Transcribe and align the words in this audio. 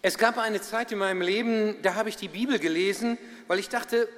Es 0.00 0.16
gab 0.16 0.38
eine 0.38 0.60
Zeit 0.60 0.92
in 0.92 0.98
meinem 0.98 1.22
Leben, 1.22 1.82
da 1.82 1.96
habe 1.96 2.08
ich 2.08 2.14
die 2.14 2.28
Bibel 2.28 2.60
gelesen, 2.60 3.18
weil 3.48 3.58
ich 3.58 3.68
dachte, 3.68 4.08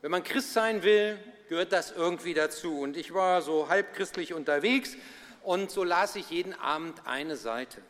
wenn 0.00 0.10
man 0.10 0.24
Christ 0.24 0.54
sein 0.54 0.82
will, 0.82 1.18
gehört 1.50 1.70
das 1.70 1.92
irgendwie 1.92 2.32
dazu. 2.32 2.80
Und 2.80 2.96
ich 2.96 3.12
war 3.12 3.42
so 3.42 3.68
halbchristlich 3.68 4.32
unterwegs 4.32 4.96
und 5.42 5.70
so 5.70 5.84
las 5.84 6.16
ich 6.16 6.30
jeden 6.30 6.54
Abend 6.54 7.06
eine 7.06 7.36
Seite. 7.36 7.82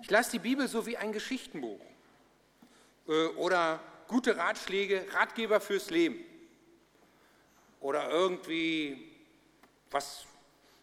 Ich 0.00 0.08
las 0.08 0.30
die 0.30 0.38
Bibel 0.38 0.68
so 0.68 0.86
wie 0.86 0.96
ein 0.96 1.10
Geschichtenbuch 1.10 1.80
äh, 3.08 3.26
oder 3.36 3.80
gute 4.06 4.36
Ratschläge, 4.36 5.06
Ratgeber 5.12 5.58
fürs 5.60 5.90
Leben 5.90 6.24
oder 7.80 8.10
irgendwie 8.10 9.12
was, 9.90 10.24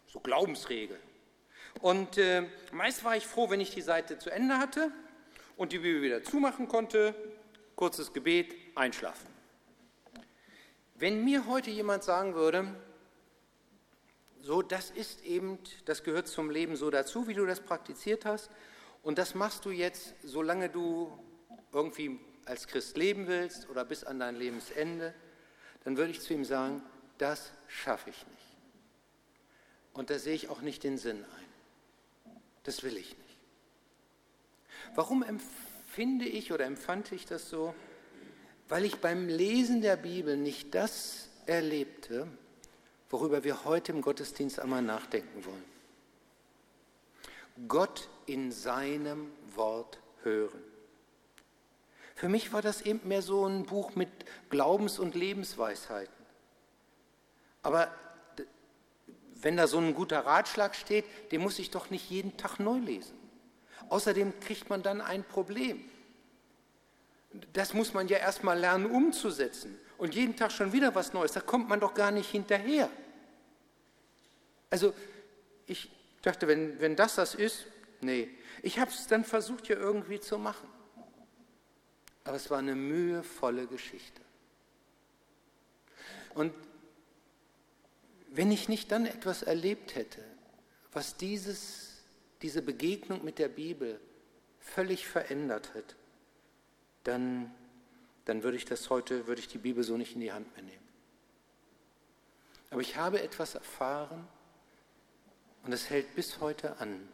so 0.06 0.20
Glaubensregeln. 0.20 1.00
Und 1.80 2.18
äh, 2.18 2.42
meist 2.72 3.04
war 3.04 3.16
ich 3.16 3.26
froh, 3.26 3.48
wenn 3.48 3.60
ich 3.60 3.70
die 3.70 3.80
Seite 3.80 4.18
zu 4.18 4.28
Ende 4.28 4.58
hatte 4.58 4.92
und 5.56 5.72
die 5.72 5.78
Bibel 5.78 6.02
wieder 6.02 6.22
zumachen 6.22 6.68
konnte. 6.68 7.14
Kurzes 7.76 8.12
Gebet, 8.12 8.54
einschlafen. 8.74 9.26
Wenn 10.94 11.24
mir 11.24 11.46
heute 11.46 11.70
jemand 11.70 12.04
sagen 12.04 12.34
würde, 12.34 12.72
so, 14.40 14.62
das 14.62 14.90
ist 14.90 15.24
eben, 15.24 15.58
das 15.86 16.04
gehört 16.04 16.28
zum 16.28 16.50
Leben 16.50 16.76
so 16.76 16.90
dazu, 16.90 17.26
wie 17.26 17.34
du 17.34 17.46
das 17.46 17.60
praktiziert 17.60 18.24
hast, 18.24 18.50
und 19.02 19.18
das 19.18 19.34
machst 19.34 19.64
du 19.64 19.70
jetzt, 19.70 20.14
solange 20.22 20.68
du 20.70 21.12
irgendwie 21.72 22.20
als 22.46 22.66
Christ 22.66 22.96
leben 22.96 23.26
willst 23.26 23.68
oder 23.68 23.84
bis 23.84 24.04
an 24.04 24.18
dein 24.18 24.36
Lebensende, 24.36 25.14
dann 25.84 25.96
würde 25.96 26.10
ich 26.10 26.20
zu 26.20 26.32
ihm 26.32 26.44
sagen, 26.44 26.82
das 27.18 27.52
schaffe 27.68 28.10
ich 28.10 28.26
nicht. 28.26 28.56
Und 29.92 30.10
da 30.10 30.18
sehe 30.18 30.34
ich 30.34 30.48
auch 30.48 30.60
nicht 30.60 30.84
den 30.84 30.98
Sinn 30.98 31.24
ein. 31.24 32.34
Das 32.64 32.82
will 32.82 32.96
ich 32.96 33.16
nicht. 33.18 33.33
Warum 34.94 35.22
empfinde 35.22 36.26
ich 36.26 36.52
oder 36.52 36.64
empfand 36.64 37.12
ich 37.12 37.26
das 37.26 37.48
so? 37.48 37.74
Weil 38.68 38.84
ich 38.84 38.96
beim 38.96 39.28
Lesen 39.28 39.82
der 39.82 39.96
Bibel 39.96 40.36
nicht 40.36 40.74
das 40.74 41.28
erlebte, 41.46 42.26
worüber 43.10 43.44
wir 43.44 43.64
heute 43.64 43.92
im 43.92 44.02
Gottesdienst 44.02 44.58
einmal 44.58 44.82
nachdenken 44.82 45.44
wollen. 45.44 45.64
Gott 47.68 48.08
in 48.26 48.50
seinem 48.50 49.30
Wort 49.54 49.98
hören. 50.22 50.62
Für 52.14 52.28
mich 52.28 52.52
war 52.52 52.62
das 52.62 52.82
eben 52.82 53.06
mehr 53.06 53.22
so 53.22 53.44
ein 53.46 53.64
Buch 53.64 53.94
mit 53.94 54.08
Glaubens- 54.48 54.98
und 54.98 55.14
Lebensweisheiten. 55.14 56.14
Aber 57.62 57.90
wenn 59.34 59.56
da 59.56 59.66
so 59.66 59.78
ein 59.78 59.94
guter 59.94 60.20
Ratschlag 60.20 60.74
steht, 60.74 61.04
den 61.32 61.42
muss 61.42 61.58
ich 61.58 61.70
doch 61.70 61.90
nicht 61.90 62.10
jeden 62.10 62.36
Tag 62.36 62.58
neu 62.58 62.78
lesen. 62.78 63.16
Außerdem 63.88 64.38
kriegt 64.40 64.68
man 64.70 64.82
dann 64.82 65.00
ein 65.00 65.24
Problem. 65.24 65.88
Das 67.52 67.74
muss 67.74 67.94
man 67.94 68.08
ja 68.08 68.18
erstmal 68.18 68.58
lernen 68.58 68.86
umzusetzen. 68.86 69.78
Und 69.98 70.14
jeden 70.14 70.36
Tag 70.36 70.52
schon 70.52 70.72
wieder 70.72 70.94
was 70.94 71.12
Neues, 71.12 71.32
da 71.32 71.40
kommt 71.40 71.68
man 71.68 71.80
doch 71.80 71.94
gar 71.94 72.10
nicht 72.10 72.30
hinterher. 72.30 72.90
Also 74.70 74.94
ich 75.66 75.90
dachte, 76.22 76.48
wenn, 76.48 76.80
wenn 76.80 76.96
das 76.96 77.14
das 77.16 77.34
ist, 77.34 77.66
nee. 78.00 78.28
Ich 78.62 78.78
habe 78.78 78.90
es 78.90 79.06
dann 79.06 79.24
versucht 79.24 79.68
ja 79.68 79.76
irgendwie 79.76 80.20
zu 80.20 80.38
machen. 80.38 80.68
Aber 82.24 82.36
es 82.36 82.50
war 82.50 82.58
eine 82.58 82.74
mühevolle 82.74 83.66
Geschichte. 83.66 84.20
Und 86.34 86.52
wenn 88.30 88.50
ich 88.50 88.68
nicht 88.68 88.90
dann 88.90 89.06
etwas 89.06 89.42
erlebt 89.42 89.94
hätte, 89.94 90.24
was 90.92 91.16
dieses, 91.16 91.93
diese 92.44 92.60
Begegnung 92.60 93.24
mit 93.24 93.38
der 93.38 93.48
Bibel 93.48 93.98
völlig 94.60 95.06
verändert 95.06 95.72
hat, 95.72 95.96
dann, 97.02 97.50
dann 98.26 98.42
würde 98.42 98.58
ich 98.58 98.66
das 98.66 98.90
heute, 98.90 99.26
würde 99.26 99.40
ich 99.40 99.48
die 99.48 99.56
Bibel 99.56 99.82
so 99.82 99.96
nicht 99.96 100.14
in 100.14 100.20
die 100.20 100.30
Hand 100.30 100.52
mehr 100.54 100.62
nehmen. 100.62 100.88
Aber 102.68 102.82
ich 102.82 102.96
habe 102.96 103.22
etwas 103.22 103.54
erfahren 103.54 104.28
und 105.62 105.72
es 105.72 105.88
hält 105.88 106.14
bis 106.16 106.40
heute 106.40 106.78
an, 106.80 107.08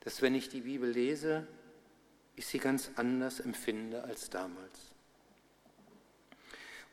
dass 0.00 0.20
wenn 0.20 0.34
ich 0.34 0.48
die 0.48 0.62
Bibel 0.62 0.90
lese, 0.90 1.46
ich 2.34 2.46
sie 2.46 2.58
ganz 2.58 2.90
anders 2.96 3.38
empfinde 3.38 4.02
als 4.02 4.30
damals. 4.30 4.80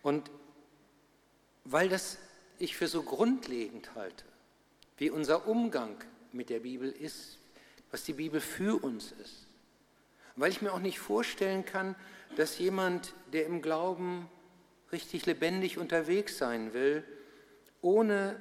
Und 0.04 0.30
weil 1.64 1.90
das 1.90 2.20
ich 2.60 2.78
für 2.78 2.88
so 2.88 3.02
grundlegend 3.02 3.96
halte, 3.96 4.26
wie 4.98 5.10
unser 5.10 5.48
Umgang 5.48 5.98
mit 6.34 6.50
der 6.50 6.60
Bibel 6.60 6.92
ist, 6.92 7.38
was 7.92 8.04
die 8.04 8.14
Bibel 8.14 8.42
für 8.42 8.84
uns 8.84 9.12
ist. 9.24 9.48
Weil 10.36 10.52
ich 10.52 10.62
mir 10.62 10.74
auch 10.74 10.80
nicht 10.80 11.00
vorstellen 11.00 11.64
kann, 11.64 11.96
dass 12.36 12.58
jemand, 12.58 13.14
der 13.32 13.46
im 13.46 13.62
Glauben 13.62 14.28
richtig 14.92 15.26
lebendig 15.26 15.78
unterwegs 15.78 16.38
sein 16.38 16.74
will, 16.74 17.04
ohne 17.82 18.40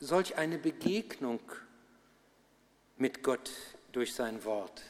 solch 0.00 0.36
eine 0.36 0.58
Begegnung 0.58 1.40
mit 2.96 3.22
Gott 3.22 3.50
durch 3.92 4.14
sein 4.14 4.44
Wort 4.44 4.82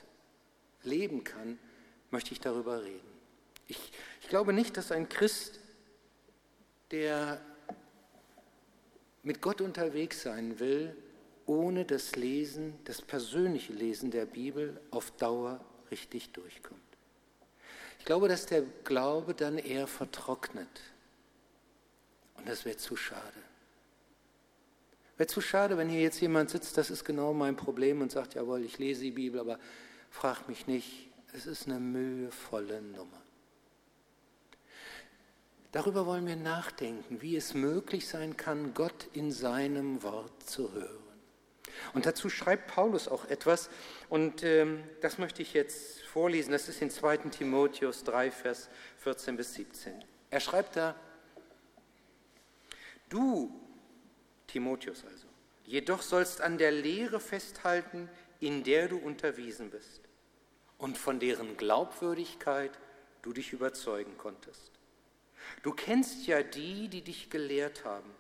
leben 0.83 1.25
kann, 1.25 1.59
möchte 2.11 2.33
ich 2.33 2.41
darüber 2.41 2.83
reden. 2.83 3.09
Ich, 3.67 3.93
ich 4.23 4.29
glaube 4.29 4.53
nicht, 4.53 4.77
dass 4.77 4.93
ein 4.93 5.09
Christ, 5.09 5.61
der 6.91 7.41
mit 9.23 9.43
Gott 9.43 9.61
unterwegs 9.61 10.23
sein 10.23 10.59
will, 10.59 10.97
ohne 11.49 11.85
das 11.85 12.15
Lesen, 12.15 12.79
das 12.85 13.01
persönliche 13.01 13.73
Lesen 13.73 14.11
der 14.11 14.27
Bibel 14.27 14.81
auf 14.91 15.11
Dauer 15.13 15.65
richtig 15.91 16.31
durchkommt. 16.33 16.81
Ich 17.99 18.05
glaube, 18.05 18.29
dass 18.29 18.47
der 18.47 18.63
Glaube 18.85 19.35
dann 19.35 19.59
eher 19.59 19.87
vertrocknet. 19.87 20.69
Und 22.37 22.47
das 22.49 22.65
wäre 22.65 22.77
zu 22.77 22.97
schade. 22.97 23.23
Wäre 25.17 25.27
zu 25.27 25.41
schade, 25.41 25.77
wenn 25.79 25.89
hier 25.89 26.03
jetzt 26.03 26.21
jemand 26.21 26.51
sitzt, 26.51 26.77
das 26.77 26.91
ist 26.91 27.05
genau 27.05 27.33
mein 27.33 27.57
Problem 27.57 28.03
und 28.03 28.13
sagt, 28.13 28.35
jawohl, 28.35 28.63
ich 28.63 28.79
lese 28.79 29.03
die 29.03 29.11
Bibel, 29.11 29.41
aber 29.41 29.59
frag 30.11 30.49
mich 30.49 30.67
nicht, 30.67 31.09
es 31.33 31.47
ist 31.47 31.67
eine 31.67 31.81
mühevolle 31.81 32.81
Nummer. 32.83 33.21
Darüber 35.73 36.07
wollen 36.07 36.27
wir 36.27 36.37
nachdenken, 36.37 37.21
wie 37.21 37.37
es 37.37 37.53
möglich 37.53 38.07
sein 38.07 38.37
kann, 38.37 38.75
Gott 38.75 39.09
in 39.13 39.33
seinem 39.33 40.03
Wort 40.03 40.43
zu 40.45 40.73
hören. 40.73 41.08
Und 41.95 42.07
dazu 42.07 42.31
schreibt 42.31 42.69
Paulus 42.69 43.09
auch 43.09 43.25
etwas, 43.27 43.71
und 44.09 44.43
ähm, 44.43 44.83
das 45.01 45.19
möchte 45.19 45.43
ich 45.43 45.53
jetzt 45.53 46.03
vorlesen. 46.03 46.53
Das 46.53 46.69
ist 46.69 46.83
in 46.83 46.91
2 46.91 47.17
Timotheus 47.19 48.05
3, 48.05 48.31
Vers 48.31 48.69
14 48.99 49.37
bis 49.37 49.55
17. 49.55 50.05
Er 50.31 50.41
schreibt 50.41 50.77
da, 50.77 50.95
du, 53.09 53.53
Timotheus 54.47 55.05
also, 55.05 55.27
jedoch 55.65 56.03
sollst 56.03 56.41
an 56.41 56.59
der 56.59 56.73
Lehre 56.73 57.21
festhalten, 57.21 58.09
in 58.41 58.63
der 58.65 58.89
du 58.89 58.99
unterwiesen 58.99 59.71
bist 59.71 60.01
und 60.79 60.97
von 60.97 61.19
deren 61.19 61.57
Glaubwürdigkeit 61.57 62.73
du 63.23 63.33
dich 63.33 63.53
überzeugen 63.53 64.17
konntest. 64.17 64.71
Du 65.63 65.73
kennst 65.73 66.27
ja 66.27 66.43
die, 66.43 66.89
die 66.89 67.03
dich 67.03 67.31
gelehrt 67.31 67.85
haben 67.85 68.11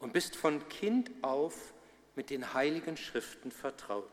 und 0.00 0.12
bist 0.12 0.36
von 0.36 0.68
Kind 0.68 1.10
auf 1.22 1.72
mit 2.16 2.30
den 2.30 2.54
heiligen 2.54 2.96
Schriften 2.96 3.50
vertraut, 3.50 4.12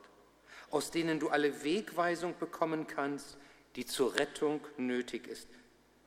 aus 0.70 0.92
denen 0.92 1.20
du 1.20 1.30
alle 1.30 1.64
Wegweisung 1.64 2.38
bekommen 2.38 2.88
kannst, 2.88 3.38
die 3.76 3.86
zur 3.86 4.16
Rettung 4.16 4.62
nötig 4.78 5.28
ist, 5.28 5.48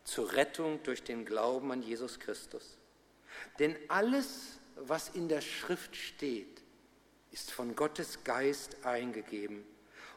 zur 0.04 0.32
Rettung 0.32 0.82
durch 0.82 1.02
den 1.02 1.24
Glauben 1.24 1.72
an 1.72 1.82
Jesus 1.82 2.20
Christus. 2.20 2.78
Denn 3.58 3.76
alles, 3.88 4.58
was 4.76 5.08
in 5.10 5.28
der 5.28 5.40
Schrift 5.40 5.96
steht, 5.96 6.62
ist 7.30 7.50
von 7.50 7.74
Gottes 7.74 8.22
Geist 8.24 8.84
eingegeben. 8.84 9.64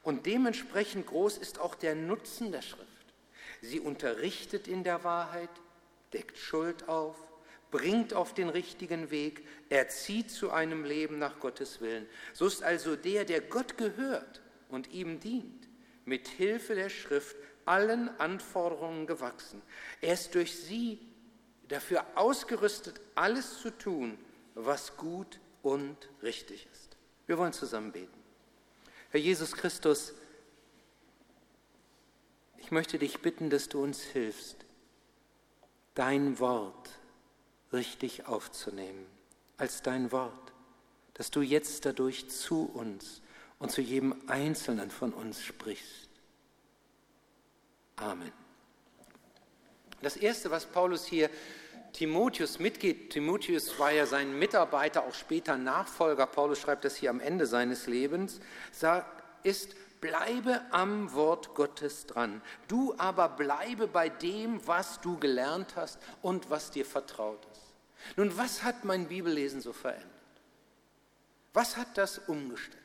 Und 0.04 0.25
dementsprechend 0.25 1.07
groß 1.07 1.38
ist 1.38 1.60
auch 1.60 1.75
der 1.75 1.96
Nutzen 1.96 2.51
der 2.51 2.62
Schrift. 2.62 2.88
Sie 3.62 3.80
unterrichtet 3.80 4.68
in 4.68 4.84
der 4.84 5.04
Wahrheit, 5.04 5.50
deckt 6.13 6.38
Schuld 6.38 6.88
auf, 6.88 7.16
bringt 7.72 8.14
auf 8.14 8.34
den 8.34 8.50
richtigen 8.50 9.12
Weg, 9.12 9.46
erzieht 9.69 10.31
zu 10.31 10.52
einem 10.52 10.86
Leben 10.86 11.19
nach 11.19 11.40
Gottes 11.40 11.81
Willen. 11.81 12.08
So 12.34 12.46
ist 12.48 12.64
also 12.64 12.96
der, 12.96 13.25
der 13.25 13.42
Gott 13.42 13.78
gehört 13.78 14.42
und 14.69 14.92
ihm 14.92 15.19
dient, 15.19 15.68
mit 16.06 16.28
Hilfe 16.28 16.75
der 16.75 16.90
Schrift 16.90 17.36
allen 17.66 18.10
Anforderungen 18.19 19.08
gewachsen. 19.08 19.62
Er 20.02 20.14
ist 20.14 20.34
durch 20.36 20.56
sie 20.56 21.00
dafür 21.68 22.06
ausgerüstet, 22.16 23.02
alles 23.16 23.62
zu 23.62 23.72
tun, 23.72 24.18
was 24.56 24.96
gut 24.96 25.40
und 25.62 25.98
richtig 26.24 26.68
ist. 26.72 26.96
Wir 27.25 27.38
wollen 27.38 27.52
zusammen 27.52 27.92
beten. 27.92 28.18
Herr 29.10 29.20
Jesus 29.20 29.52
Christus, 29.52 30.13
ich 32.58 32.72
möchte 32.72 32.98
dich 32.98 33.22
bitten, 33.22 33.50
dass 33.50 33.70
du 33.70 33.81
uns 33.81 34.02
hilfst, 34.02 34.66
dein 35.94 36.40
Wort 36.40 36.90
richtig 37.74 38.28
aufzunehmen, 38.28 39.06
als 39.58 39.81
dein 39.81 40.12
Wort, 40.12 40.54
dass 41.14 41.31
du 41.31 41.42
jetzt 41.42 41.86
dadurch 41.86 42.30
zu 42.30 42.69
uns 42.74 43.22
und 43.60 43.72
zu 43.72 43.81
jedem 43.81 44.16
Einzelnen 44.28 44.92
von 44.92 45.14
uns 45.14 45.42
sprichst. 45.44 46.10
Amen. 47.96 48.31
Das 50.02 50.16
Erste, 50.16 50.52
was 50.52 50.66
Paulus 50.66 51.06
hier 51.06 51.30
Timotheus 51.94 52.60
mitgeht, 52.60 53.10
Timotheus 53.10 53.80
war 53.80 53.92
ja 53.92 54.06
sein 54.06 54.38
Mitarbeiter, 54.38 55.04
auch 55.04 55.16
später 55.16 55.58
Nachfolger, 55.58 56.28
Paulus 56.28 56.60
schreibt 56.60 56.86
das 56.86 56.96
hier 56.96 57.10
am 57.10 57.20
Ende 57.20 57.48
seines 57.48 57.88
Lebens, 57.88 58.40
ist, 59.42 59.75
bleibe 60.02 60.62
am 60.72 61.14
Wort 61.14 61.56
Gottes 61.56 62.06
dran. 62.06 62.42
Du 62.68 62.94
aber 62.98 63.30
bleibe 63.30 63.88
bei 63.88 64.10
dem, 64.10 64.66
was 64.68 65.02
du 65.02 65.18
gelernt 65.18 65.76
hast 65.76 66.00
und 66.22 66.50
was 66.50 66.72
dir 66.72 66.86
vertraut 66.86 67.46
ist. 67.52 67.62
Nun, 68.16 68.38
was 68.38 68.64
hat 68.64 68.86
mein 68.86 69.08
Bibellesen 69.08 69.62
so 69.62 69.74
verändert? 69.74 70.12
Was 71.54 71.78
hat 71.78 71.98
das 71.98 72.20
umgestellt? 72.20 72.78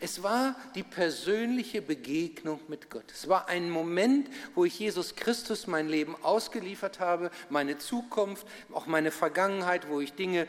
Es 0.00 0.22
war 0.22 0.56
die 0.74 0.82
persönliche 0.82 1.82
Begegnung 1.82 2.60
mit 2.68 2.90
Gott. 2.90 3.04
Es 3.12 3.28
war 3.28 3.48
ein 3.48 3.70
Moment, 3.70 4.28
wo 4.54 4.64
ich 4.64 4.78
Jesus 4.78 5.14
Christus 5.16 5.66
mein 5.66 5.88
Leben 5.88 6.16
ausgeliefert 6.22 6.98
habe, 6.98 7.30
meine 7.50 7.78
Zukunft, 7.78 8.46
auch 8.72 8.86
meine 8.86 9.10
Vergangenheit, 9.10 9.88
wo 9.88 10.00
ich 10.00 10.14
Dinge 10.14 10.48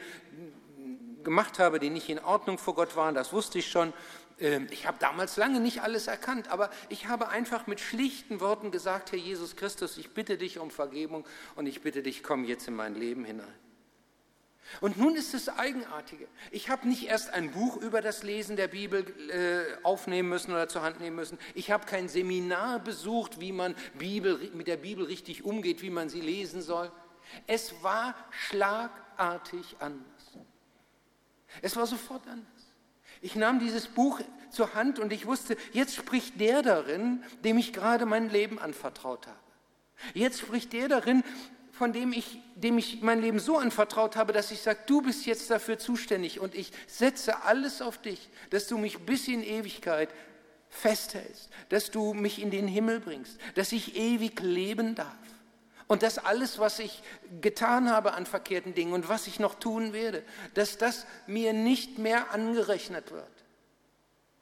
gemacht 1.23 1.59
habe, 1.59 1.79
die 1.79 1.89
nicht 1.89 2.07
in 2.07 2.19
Ordnung 2.19 2.57
vor 2.57 2.73
Gott 2.75 2.95
waren, 2.95 3.13
das 3.13 3.33
wusste 3.33 3.59
ich 3.59 3.67
schon. 3.69 3.91
Ähm, 4.39 4.67
ich 4.71 4.87
habe 4.87 4.97
damals 4.99 5.37
lange 5.37 5.59
nicht 5.59 5.81
alles 5.81 6.07
erkannt, 6.07 6.49
aber 6.49 6.69
ich 6.89 7.07
habe 7.07 7.29
einfach 7.29 7.67
mit 7.67 7.79
schlichten 7.79 8.39
Worten 8.39 8.71
gesagt, 8.71 9.11
Herr 9.11 9.19
Jesus 9.19 9.55
Christus, 9.55 9.97
ich 9.97 10.11
bitte 10.11 10.37
dich 10.37 10.59
um 10.59 10.71
Vergebung 10.71 11.25
und 11.55 11.67
ich 11.67 11.81
bitte 11.81 12.03
dich, 12.03 12.23
komm 12.23 12.45
jetzt 12.45 12.67
in 12.67 12.75
mein 12.75 12.95
Leben 12.95 13.25
hinein. 13.25 13.53
Und 14.81 14.97
nun 14.97 15.15
ist 15.15 15.33
es 15.33 15.47
Eigenartige. 15.47 16.27
Ich 16.51 16.69
habe 16.69 16.87
nicht 16.87 17.07
erst 17.07 17.33
ein 17.33 17.51
Buch 17.51 17.77
über 17.77 18.01
das 18.01 18.23
Lesen 18.23 18.57
der 18.57 18.67
Bibel 18.67 19.05
äh, 19.29 19.83
aufnehmen 19.83 20.27
müssen 20.27 20.51
oder 20.51 20.67
zur 20.67 20.81
Hand 20.81 20.99
nehmen 20.99 21.15
müssen. 21.15 21.39
Ich 21.55 21.71
habe 21.71 21.85
kein 21.85 22.09
Seminar 22.09 22.79
besucht, 22.79 23.39
wie 23.39 23.53
man 23.53 23.75
Bibel, 23.97 24.51
mit 24.53 24.67
der 24.67 24.77
Bibel 24.77 25.05
richtig 25.05 25.45
umgeht, 25.45 25.81
wie 25.81 25.89
man 25.89 26.09
sie 26.09 26.21
lesen 26.21 26.61
soll. 26.61 26.91
Es 27.45 27.81
war 27.81 28.13
schlagartig 28.29 29.77
anders. 29.79 30.03
Es 31.61 31.75
war 31.75 31.87
sofort 31.87 32.27
anders. 32.27 32.56
Ich 33.21 33.35
nahm 33.35 33.59
dieses 33.59 33.87
Buch 33.87 34.21
zur 34.49 34.73
Hand 34.73 34.99
und 34.99 35.11
ich 35.11 35.25
wusste, 35.25 35.57
jetzt 35.73 35.95
spricht 35.95 36.39
der 36.39 36.61
darin, 36.61 37.23
dem 37.43 37.57
ich 37.57 37.73
gerade 37.73 38.05
mein 38.05 38.29
Leben 38.29 38.59
anvertraut 38.59 39.27
habe. 39.27 39.37
Jetzt 40.13 40.39
spricht 40.39 40.73
der 40.73 40.87
darin, 40.87 41.23
von 41.71 41.93
dem 41.93 42.11
ich, 42.11 42.39
dem 42.55 42.77
ich 42.77 43.01
mein 43.01 43.21
Leben 43.21 43.39
so 43.39 43.57
anvertraut 43.57 44.15
habe, 44.15 44.33
dass 44.33 44.51
ich 44.51 44.61
sage, 44.61 44.79
du 44.87 45.01
bist 45.01 45.25
jetzt 45.25 45.51
dafür 45.51 45.77
zuständig 45.77 46.39
und 46.39 46.55
ich 46.55 46.71
setze 46.87 47.43
alles 47.43 47.81
auf 47.81 47.99
dich, 47.99 48.29
dass 48.49 48.67
du 48.67 48.77
mich 48.77 48.99
bis 48.99 49.27
in 49.27 49.43
Ewigkeit 49.43 50.09
festhältst, 50.69 51.49
dass 51.69 51.91
du 51.91 52.13
mich 52.13 52.41
in 52.41 52.51
den 52.51 52.67
Himmel 52.67 52.99
bringst, 52.99 53.37
dass 53.55 53.71
ich 53.71 53.95
ewig 53.95 54.39
leben 54.41 54.95
darf. 54.95 55.15
Und 55.87 56.03
dass 56.03 56.17
alles, 56.17 56.59
was 56.59 56.79
ich 56.79 57.01
getan 57.41 57.89
habe 57.89 58.13
an 58.13 58.25
verkehrten 58.25 58.73
Dingen 58.73 58.93
und 58.93 59.07
was 59.07 59.27
ich 59.27 59.39
noch 59.39 59.55
tun 59.55 59.93
werde, 59.93 60.23
dass 60.53 60.77
das 60.77 61.05
mir 61.27 61.53
nicht 61.53 61.97
mehr 61.97 62.31
angerechnet 62.31 63.11
wird. 63.11 63.25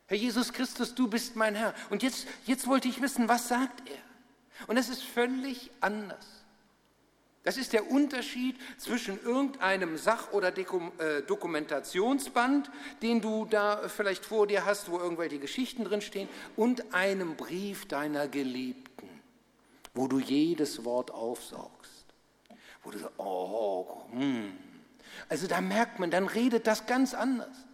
Herr 0.07 0.17
Jesus 0.17 0.53
Christus, 0.53 0.95
du 0.95 1.07
bist 1.07 1.35
mein 1.35 1.55
Herr. 1.55 1.73
Und 1.89 2.03
jetzt, 2.03 2.27
jetzt 2.45 2.67
wollte 2.67 2.87
ich 2.87 3.01
wissen, 3.01 3.27
was 3.27 3.47
sagt 3.47 3.87
er? 3.89 4.67
Und 4.67 4.77
es 4.77 4.89
ist 4.89 5.03
völlig 5.03 5.71
anders. 5.81 6.25
Das 7.45 7.57
ist 7.57 7.73
der 7.73 7.91
Unterschied 7.91 8.55
zwischen 8.79 9.21
irgendeinem 9.23 9.97
Sach- 9.97 10.31
oder 10.31 10.51
äh, 10.57 11.21
Dokumentationsband, 11.27 12.71
den 13.03 13.21
du 13.21 13.45
da 13.45 13.87
vielleicht 13.87 14.25
vor 14.25 14.47
dir 14.47 14.65
hast, 14.65 14.89
wo 14.89 14.97
irgendwelche 14.97 15.37
Geschichten 15.37 15.83
drinstehen, 15.83 16.27
und 16.55 16.95
einem 16.95 17.35
Brief 17.35 17.87
deiner 17.87 18.27
Geliebten, 18.27 18.84
wo 19.95 20.07
du 20.07 20.19
jedes 20.19 20.83
Wort 20.85 21.09
aufsaugst. 21.11 22.05
Wo 22.83 22.91
du 22.91 22.99
sagst, 22.99 23.17
oh, 23.17 24.03
hm. 24.11 24.55
Also 25.29 25.47
da 25.47 25.61
merkt 25.61 25.99
man, 25.99 26.11
dann 26.11 26.27
redet 26.27 26.67
das 26.67 26.85
ganz 26.85 27.13
anders. 27.13 27.64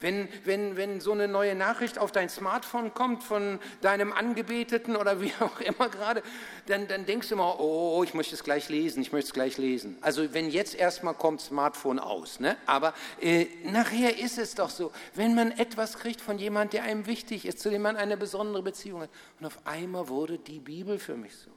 Wenn, 0.00 0.28
wenn, 0.44 0.76
wenn 0.78 1.00
so 1.02 1.12
eine 1.12 1.28
neue 1.28 1.54
Nachricht 1.54 1.98
auf 1.98 2.10
dein 2.10 2.30
Smartphone 2.30 2.94
kommt 2.94 3.22
von 3.22 3.58
deinem 3.82 4.14
Angebeteten 4.14 4.96
oder 4.96 5.20
wie 5.20 5.30
auch 5.40 5.60
immer 5.60 5.90
gerade, 5.90 6.22
dann, 6.66 6.88
dann 6.88 7.04
denkst 7.04 7.28
du 7.28 7.34
immer, 7.34 7.60
oh, 7.60 8.02
ich 8.02 8.14
möchte 8.14 8.34
es 8.34 8.42
gleich 8.42 8.70
lesen, 8.70 9.02
ich 9.02 9.12
möchte 9.12 9.28
es 9.28 9.34
gleich 9.34 9.58
lesen. 9.58 9.98
Also 10.00 10.32
wenn 10.32 10.48
jetzt 10.48 10.74
erstmal 10.74 11.12
kommt 11.12 11.42
Smartphone 11.42 11.98
aus, 11.98 12.40
ne? 12.40 12.56
aber 12.64 12.94
äh, 13.20 13.46
nachher 13.64 14.18
ist 14.18 14.38
es 14.38 14.54
doch 14.54 14.70
so, 14.70 14.90
wenn 15.14 15.34
man 15.34 15.52
etwas 15.52 15.98
kriegt 15.98 16.22
von 16.22 16.38
jemandem, 16.38 16.80
der 16.80 16.84
einem 16.84 17.04
wichtig 17.06 17.44
ist, 17.44 17.60
zu 17.60 17.68
dem 17.68 17.82
man 17.82 17.96
eine 17.96 18.16
besondere 18.16 18.62
Beziehung 18.62 19.02
hat. 19.02 19.10
Und 19.38 19.46
auf 19.46 19.58
einmal 19.66 20.08
wurde 20.08 20.38
die 20.38 20.60
Bibel 20.60 20.98
für 20.98 21.16
mich 21.16 21.36
so. 21.36 21.50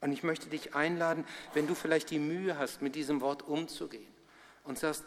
Und 0.00 0.12
ich 0.12 0.22
möchte 0.22 0.48
dich 0.48 0.76
einladen, 0.76 1.24
wenn 1.54 1.66
du 1.66 1.74
vielleicht 1.74 2.10
die 2.10 2.18
Mühe 2.20 2.56
hast, 2.56 2.82
mit 2.82 2.94
diesem 2.94 3.20
Wort 3.20 3.42
umzugehen 3.42 4.12
und 4.64 4.78
sagst, 4.78 5.04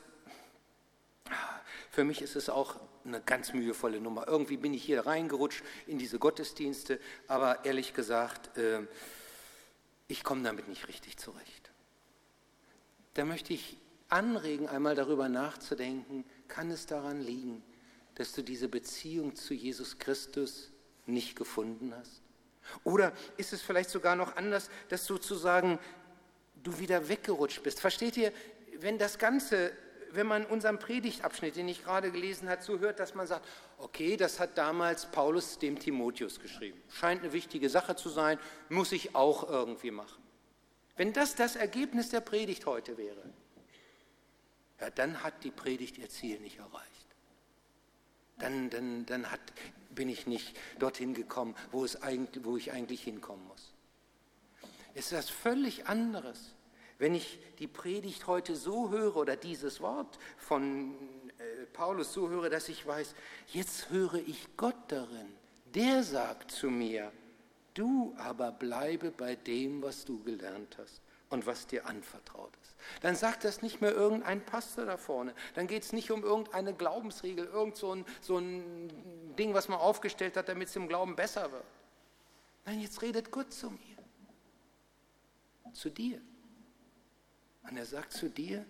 für 1.95 2.03
mich 2.03 2.21
ist 2.21 2.36
es 2.36 2.50
auch 2.50 2.75
eine 3.06 3.21
ganz 3.21 3.53
mühevolle 3.53 4.01
Nummer. 4.01 4.27
Irgendwie 4.27 4.57
bin 4.57 4.74
ich 4.74 4.83
hier 4.83 5.06
reingerutscht 5.06 5.63
in 5.88 5.97
diese 5.97 6.19
Gottesdienste, 6.19 7.00
aber 7.27 7.63
ehrlich 7.63 7.94
gesagt, 7.94 8.57
äh, 8.57 8.81
ich 10.09 10.25
komme 10.25 10.44
damit 10.44 10.68
nicht 10.68 10.89
richtig 10.89 11.15
zurecht. 11.15 11.71
Da 13.13 13.24
möchte 13.24 13.53
ich 13.53 13.77
anregen, 14.09 14.68
einmal 14.68 14.95
darüber 14.95 15.30
nachzudenken, 15.30 16.25
kann 16.50 16.69
es 16.69 16.86
daran 16.86 17.21
liegen, 17.21 17.63
dass 18.15 18.33
du 18.33 18.42
diese 18.42 18.68
Beziehung 18.68 19.33
zu 19.38 19.53
Jesus 19.53 19.97
Christus 19.97 20.74
nicht 21.06 21.38
gefunden 21.38 21.95
hast? 21.97 22.21
Oder 22.83 23.13
ist 23.38 23.53
es 23.53 23.62
vielleicht 23.62 23.89
sogar 23.89 24.18
noch 24.18 24.36
anders, 24.36 24.69
dass 24.89 25.06
sozusagen 25.06 25.80
du 26.62 26.77
wieder 26.77 27.07
weggerutscht 27.07 27.63
bist? 27.63 27.80
Versteht 27.80 28.18
ihr, 28.18 28.33
wenn 28.80 28.97
das 28.97 29.18
Ganze 29.18 29.71
wenn 30.15 30.27
man 30.27 30.45
unseren 30.45 30.79
Predigtabschnitt, 30.79 31.56
den 31.56 31.67
ich 31.67 31.83
gerade 31.83 32.12
gelesen 32.12 32.50
habe, 32.50 32.62
so 32.62 32.79
hört, 32.79 33.00
dass 33.00 33.15
man 33.15 33.27
sagt, 33.27 33.45
okay, 33.77 34.17
das 34.17 34.39
hat 34.39 34.57
damals 34.57 35.06
Paulus 35.07 35.59
dem 35.59 35.79
Timotheus 35.79 36.39
geschrieben. 36.39 36.81
Scheint 36.89 37.23
eine 37.23 37.33
wichtige 37.33 37.69
Sache 37.69 37.95
zu 37.95 38.09
sein, 38.09 38.39
muss 38.69 38.91
ich 38.91 39.15
auch 39.15 39.50
irgendwie 39.50 39.91
machen. 39.91 40.21
Wenn 40.95 41.13
das 41.13 41.35
das 41.35 41.56
Ergebnis 41.56 42.09
der 42.09 42.21
Predigt 42.21 42.65
heute 42.65 42.97
wäre, 42.97 43.29
ja, 44.79 44.89
dann 44.89 45.23
hat 45.23 45.44
die 45.44 45.51
Predigt 45.51 45.97
ihr 45.97 46.09
Ziel 46.09 46.39
nicht 46.39 46.59
erreicht. 46.59 46.85
Dann, 48.38 48.69
dann, 48.69 49.06
dann 49.06 49.31
hat, 49.31 49.40
bin 49.90 50.09
ich 50.09 50.28
nicht 50.28 50.57
dorthin 50.80 51.13
gekommen, 51.13 51.56
wo, 51.71 51.85
es 51.85 52.01
eigentlich, 52.01 52.44
wo 52.44 52.57
ich 52.57 52.71
eigentlich 52.71 53.04
hinkommen 53.04 53.45
muss. 53.47 53.73
Es 54.94 55.07
ist 55.07 55.18
was 55.18 55.30
völlig 55.30 55.87
anderes 55.87 56.54
wenn 56.97 57.16
ich 57.16 57.40
die 57.59 57.68
Predigt 57.68 58.28
heute 58.28 58.56
so 58.56 58.90
höre 58.90 59.16
oder 59.16 59.35
dieses 59.35 59.81
Wort 59.81 60.18
von 60.37 60.95
äh, 61.37 61.66
Paulus 61.73 62.14
so 62.14 62.30
höre, 62.30 62.49
dass 62.49 62.69
ich 62.69 62.85
weiß, 62.85 63.16
jetzt 63.47 63.90
höre 63.90 64.16
ich 64.16 64.47
Gott 64.57 64.78
darin. 64.87 65.33
Der 65.73 66.04
sagt 66.04 66.52
zu 66.52 66.69
mir, 66.69 67.11
du 67.73 68.16
aber 68.18 68.52
bleibe 68.52 69.11
bei 69.11 69.35
dem, 69.35 69.81
was 69.81 70.06
du 70.06 70.23
gelernt 70.23 70.78
hast 70.78 71.02
und 71.30 71.45
was 71.45 71.68
dir 71.68 71.85
anvertraut 71.85 72.54
ist. 72.61 72.75
Dann 73.02 73.16
sagt 73.16 73.44
das 73.44 73.61
nicht 73.61 73.81
mehr 73.81 73.92
irgendein 73.92 74.45
Pastor 74.45 74.85
da 74.85 74.95
vorne. 74.95 75.33
Dann 75.56 75.68
geht 75.68 75.83
es 75.83 75.92
nicht 75.92 76.11
um 76.11 76.23
irgendeine 76.23 76.73
Glaubensregel, 76.73 77.45
irgend 77.45 77.75
so 77.75 77.94
ein, 77.94 78.06
so 78.21 78.37
ein 78.37 78.90
Ding, 79.37 79.54
was 79.54 79.68
man 79.68 79.80
aufgestellt 79.80 80.37
hat, 80.37 80.47
damit 80.47 80.69
es 80.69 80.75
im 80.75 80.87
Glauben 80.87 81.16
besser 81.16 81.52
wird. 81.52 81.66
Nein, 82.66 82.80
jetzt 82.80 83.02
redet 83.02 83.31
Gott 83.31 83.52
zu 83.52 83.69
mir, 83.69 83.97
zu 85.73 85.90
dir. 85.90 86.21
Und 87.69 87.78
er 87.78 87.86
sagt 87.86 88.14
zu 88.14 88.30
dir, 88.30 88.66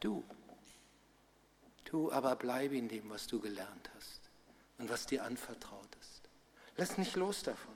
du, 0.00 0.24
du 1.84 2.12
aber 2.12 2.36
bleibe 2.36 2.76
in 2.76 2.88
dem, 2.88 3.10
was 3.10 3.26
du 3.26 3.40
gelernt 3.40 3.90
hast 3.96 4.20
und 4.78 4.88
was 4.88 5.06
dir 5.06 5.24
anvertraut 5.24 5.88
ist. 6.00 6.22
Lass 6.76 6.98
nicht 6.98 7.16
los 7.16 7.42
davon. 7.42 7.74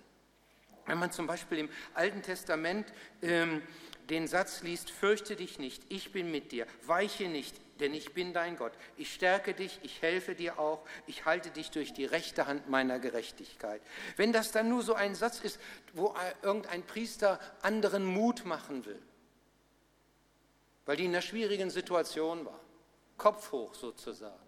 Wenn 0.87 0.99
man 0.99 1.13
zum 1.13 1.27
Beispiel 1.27 1.59
im 1.59 1.69
Alten 1.95 2.23
Testament 2.23 2.93
ähm, 3.23 3.63
den 4.11 4.29
Satz 4.29 4.63
liest, 4.63 4.91
fürchte 4.91 5.35
dich 5.35 5.59
nicht, 5.59 5.83
ich 5.89 6.13
bin 6.13 6.31
mit 6.31 6.53
dir, 6.53 6.67
weiche 6.83 7.29
nicht, 7.29 7.57
denn 7.81 7.95
ich 7.95 8.13
bin 8.13 8.33
dein 8.33 8.57
Gott. 8.57 8.73
Ich 8.97 9.13
stärke 9.13 9.55
dich, 9.55 9.81
ich 9.83 10.03
helfe 10.03 10.35
dir 10.35 10.59
auch, 10.59 10.87
ich 11.07 11.25
halte 11.25 11.51
dich 11.51 11.71
durch 11.71 11.93
die 11.93 12.05
rechte 12.05 12.47
Hand 12.47 12.69
meiner 12.69 12.99
Gerechtigkeit. 12.99 13.81
Wenn 14.17 14.33
das 14.33 14.53
dann 14.53 14.69
nur 14.69 14.83
so 14.83 14.95
ein 14.95 15.15
Satz 15.15 15.41
ist, 15.41 15.59
wo 15.95 16.15
irgendein 16.43 16.83
Priester 16.83 17.41
anderen 17.63 18.05
Mut 18.05 18.45
machen 18.45 18.85
will, 18.85 19.01
weil 20.87 20.97
die 20.97 21.05
in 21.05 21.11
einer 21.11 21.23
schwierigen 21.23 21.71
Situation 21.71 22.45
war, 22.45 22.61
Kopf 23.17 23.53
hoch 23.53 23.75
sozusagen, 23.75 24.43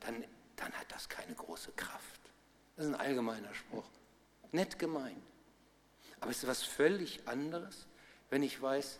dann, 0.00 0.24
dann 0.56 0.72
hat 0.72 0.90
das 0.90 1.08
keine 1.08 1.34
große 1.34 1.72
Kraft. 1.72 2.20
Das 2.76 2.86
ist 2.86 2.94
ein 2.94 3.00
allgemeiner 3.00 3.52
Spruch. 3.54 3.88
Nett 4.52 4.78
gemeint. 4.78 5.22
Aber 6.20 6.30
es 6.30 6.38
ist 6.38 6.48
was 6.48 6.62
völlig 6.62 7.26
anderes, 7.26 7.86
wenn 8.30 8.42
ich 8.42 8.60
weiß, 8.60 8.98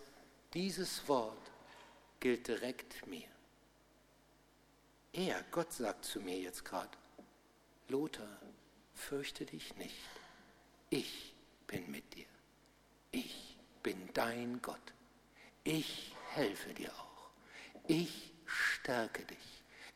dieses 0.54 1.08
Wort 1.08 1.50
gilt 2.20 2.48
direkt 2.48 3.06
mir. 3.06 3.28
Er, 5.12 5.42
Gott 5.50 5.72
sagt 5.72 6.04
zu 6.04 6.20
mir 6.20 6.38
jetzt 6.38 6.64
gerade, 6.64 6.90
Lothar, 7.88 8.40
fürchte 8.94 9.46
dich 9.46 9.74
nicht. 9.76 9.96
Ich 10.90 11.34
bin 11.66 11.90
mit 11.90 12.14
dir. 12.14 12.26
Ich 13.10 13.56
bin 13.82 14.10
dein 14.12 14.60
Gott. 14.60 14.92
Ich 15.68 16.14
helfe 16.30 16.72
dir 16.72 16.90
auch. 16.94 17.28
Ich 17.88 18.32
stärke 18.46 19.22
dich. 19.26 19.36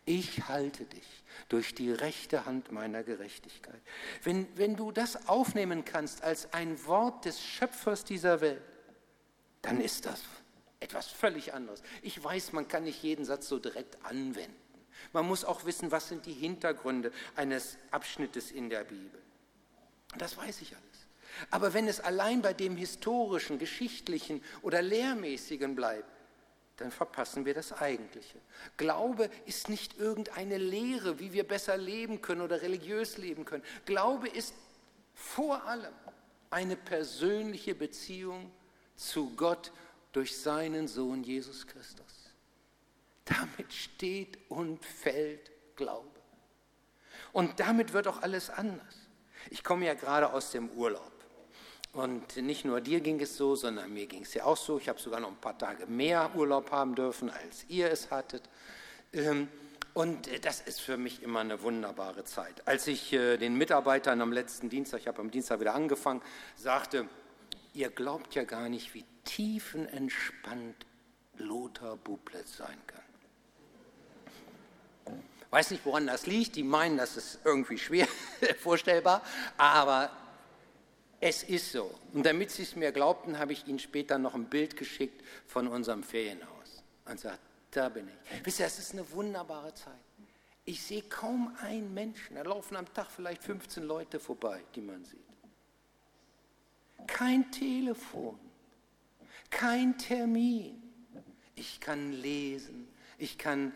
Ich 0.05 0.47
halte 0.47 0.85
dich 0.85 1.25
durch 1.49 1.75
die 1.75 1.91
rechte 1.91 2.45
Hand 2.45 2.73
meiner 2.73 3.03
Gerechtigkeit. 3.03 3.81
Wenn, 4.23 4.47
wenn 4.59 4.77
du 4.77 4.93
das 4.93 5.29
aufnehmen 5.29 5.87
kannst 5.87 6.23
als 6.23 6.53
ein 6.53 6.85
Wort 6.85 7.25
des 7.25 7.43
Schöpfers 7.43 8.05
dieser 8.05 8.43
Welt, 8.43 8.61
dann 9.63 9.81
ist 9.81 10.05
das 10.05 10.21
etwas 10.79 11.07
völlig 11.07 11.55
anderes. 11.55 11.83
Ich 12.03 12.23
weiß, 12.23 12.53
man 12.53 12.69
kann 12.69 12.85
nicht 12.85 13.03
jeden 13.03 13.25
Satz 13.25 13.49
so 13.49 13.59
direkt 13.59 14.05
anwenden. 14.05 14.55
Man 15.15 15.27
muss 15.27 15.43
auch 15.43 15.65
wissen, 15.65 15.91
was 15.91 16.07
sind 16.07 16.27
die 16.27 16.35
Hintergründe 16.35 17.13
eines 17.35 17.79
Abschnittes 17.91 18.51
in 18.51 18.69
der 18.69 18.85
Bibel. 18.85 19.23
Das 20.19 20.37
weiß 20.37 20.61
ich 20.61 20.77
alles. 20.77 20.92
Aber 21.51 21.75
wenn 21.75 21.89
es 21.89 22.01
allein 22.01 22.43
bei 22.43 22.53
dem 22.53 22.77
historischen, 22.77 23.59
geschichtlichen 23.59 24.43
oder 24.63 24.83
lehrmäßigen 24.83 25.75
bleibt, 25.75 26.09
dann 26.77 26.91
verpassen 26.91 27.45
wir 27.45 27.55
das 27.55 27.73
Eigentliche. 27.73 28.39
Glaube 28.77 29.31
ist 29.47 29.69
nicht 29.69 29.99
irgendeine 29.99 30.59
Lehre, 30.59 31.19
wie 31.21 31.33
wir 31.33 31.47
besser 31.47 31.77
leben 31.77 32.23
können 32.23 32.41
oder 32.41 32.63
religiös 32.63 33.19
leben 33.19 33.45
können. 33.45 33.63
Glaube 33.85 34.29
ist 34.29 34.55
vor 35.15 35.65
allem 35.65 35.95
eine 36.51 36.77
persönliche 36.77 37.75
Beziehung 37.75 38.51
zu 38.97 39.35
Gott 39.37 39.73
durch 40.13 40.39
seinen 40.39 40.89
Sohn 40.89 41.23
Jesus 41.23 41.67
Christus. 41.67 42.35
Damit 43.25 43.73
steht 43.73 44.39
und 44.51 44.85
fällt 44.85 45.51
Glaube. 45.77 46.09
Und 47.33 47.61
damit 47.61 47.93
wird 47.93 48.07
auch 48.09 48.23
alles 48.23 48.51
anders. 48.51 48.95
Ich 49.51 49.65
komme 49.65 49.87
ja 49.87 49.95
gerade 49.95 50.33
aus 50.33 50.51
dem 50.51 50.69
Urlaub. 50.71 51.12
Und 51.93 52.37
nicht 52.39 52.65
nur 52.65 52.81
dir 52.81 53.01
ging 53.01 53.21
es 53.21 53.37
so, 53.37 53.55
sondern 53.55 53.93
mir 53.93 54.07
ging 54.07 54.23
es 54.23 54.33
ja 54.33 54.45
auch 54.45 54.57
so. 54.57 54.79
Ich 54.79 54.89
habe 54.89 54.99
sogar 54.99 55.21
noch 55.21 55.29
ein 55.29 55.37
paar 55.37 55.59
Tage 55.59 55.87
mehr 55.87 56.31
Urlaub 56.35 56.71
haben 56.71 56.95
dürfen, 56.95 57.29
als 57.29 57.67
ihr 57.69 57.91
es 57.91 58.11
hattet. 58.11 58.49
Ähm, 59.13 59.49
und 59.93 60.27
äh, 60.29 60.41
das 60.41 60.63
ist 60.63 60.81
für 60.81 60.97
mich 60.97 61.23
immer 61.23 61.41
eine 61.41 61.63
wunderbare 61.63 62.25
Zeit. 62.25 62.67
Als 62.67 62.87
ich 62.87 63.13
äh, 63.13 63.37
den 63.37 63.57
Mitarbeitern 63.57 64.23
am 64.23 64.33
letzten 64.33 64.71
Dienstag, 64.71 65.01
ich 65.01 65.07
habe 65.07 65.21
am 65.21 65.31
Dienstag 65.31 65.61
wieder 65.61 65.75
angefangen, 65.75 66.23
sagte, 66.57 67.07
ihr 67.75 67.91
glaubt 67.91 68.35
ja 68.35 68.45
gar 68.45 68.71
nicht, 68.71 68.95
wie 68.95 69.05
tiefenentspannt 69.25 70.87
Lothar 71.37 71.99
Bublet 71.99 72.49
sein 72.49 72.79
kann. 72.87 73.03
Weiß 75.51 75.71
nicht, 75.71 75.85
woran 75.85 76.07
das 76.07 76.27
liegt. 76.27 76.57
Die 76.57 76.63
meinen, 76.63 76.97
das 76.97 77.19
ist 77.19 77.41
irgendwie 77.45 77.77
schwer 77.77 78.09
vorstellbar, 78.61 79.21
aber 79.59 80.11
es 81.23 81.45
ist 81.45 81.71
so. 81.71 81.89
Und 82.13 82.27
damit 82.27 82.51
sie 82.51 82.65
es 82.65 82.75
mir 82.75 82.91
glaubten, 82.91 83.39
habe 83.39 83.53
ich 83.53 83.69
ihnen 83.69 83.79
später 83.79 84.19
noch 84.19 84.35
ein 84.35 84.47
Bild 84.47 84.77
geschickt 84.77 85.23
von 85.47 85.69
unserem 85.69 86.03
Ferienhaus 86.03 86.83
und 87.05 87.21
sagt, 87.21 87.39
da 87.71 87.89
bin 87.89 88.09
ich. 88.09 88.45
Wisst 88.45 88.59
ihr, 88.59 88.67
es 88.67 88.81
ist 88.81 88.93
eine 88.93 89.09
wunderbare 89.13 89.73
Zeit. 89.73 89.95
Ich 90.65 90.83
sehe 90.83 91.03
kaum 91.03 91.57
einen 91.63 91.95
Menschen. 91.95 92.35
Da 92.35 92.43
laufen 92.43 92.75
am 92.75 92.93
Tag 92.93 93.09
vielleicht 93.09 93.45
15 93.45 93.85
Leute 93.85 94.19
vorbei, 94.19 94.65
die 94.75 94.81
man 94.81 95.05
sieht. 95.05 95.21
Kein 97.07 97.49
Telefon, 97.53 98.39
kein 99.49 99.97
Termin. 99.99 100.83
Ich 101.55 101.79
kann 101.79 102.13
lesen, 102.13 102.89
ich 103.19 103.39
kann 103.39 103.73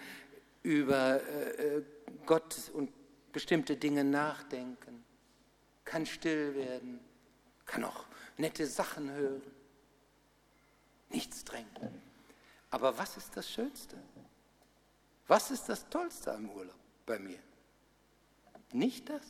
über 0.65 1.21
äh, 1.23 1.77
äh, 1.77 1.83
Gott 2.25 2.73
und 2.73 2.91
bestimmte 3.33 3.77
Dinge 3.77 4.03
nachdenken, 4.03 5.05
kann 5.85 6.07
still 6.07 6.57
werden, 6.57 6.99
kann 7.67 7.85
auch 7.85 8.05
nette 8.37 8.67
Sachen 8.67 9.11
hören. 9.11 9.43
Nichts 11.11 11.45
drängt. 11.45 11.81
Aber 12.71 12.97
was 12.99 13.17
ist 13.17 13.37
das 13.37 13.51
Schönste? 13.51 13.97
Was 15.27 15.51
ist 15.51 15.69
das 15.69 15.89
Tollste 15.89 16.33
am 16.33 16.49
Urlaub 16.51 16.77
bei 17.05 17.19
mir? 17.19 17.39
Nicht 18.73 19.09
das. 19.09 19.25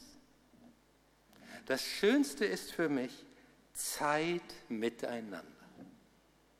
Das 1.66 1.84
Schönste 1.84 2.44
ist 2.44 2.72
für 2.72 2.88
mich 2.88 3.24
Zeit 3.72 4.42
miteinander. 4.68 5.52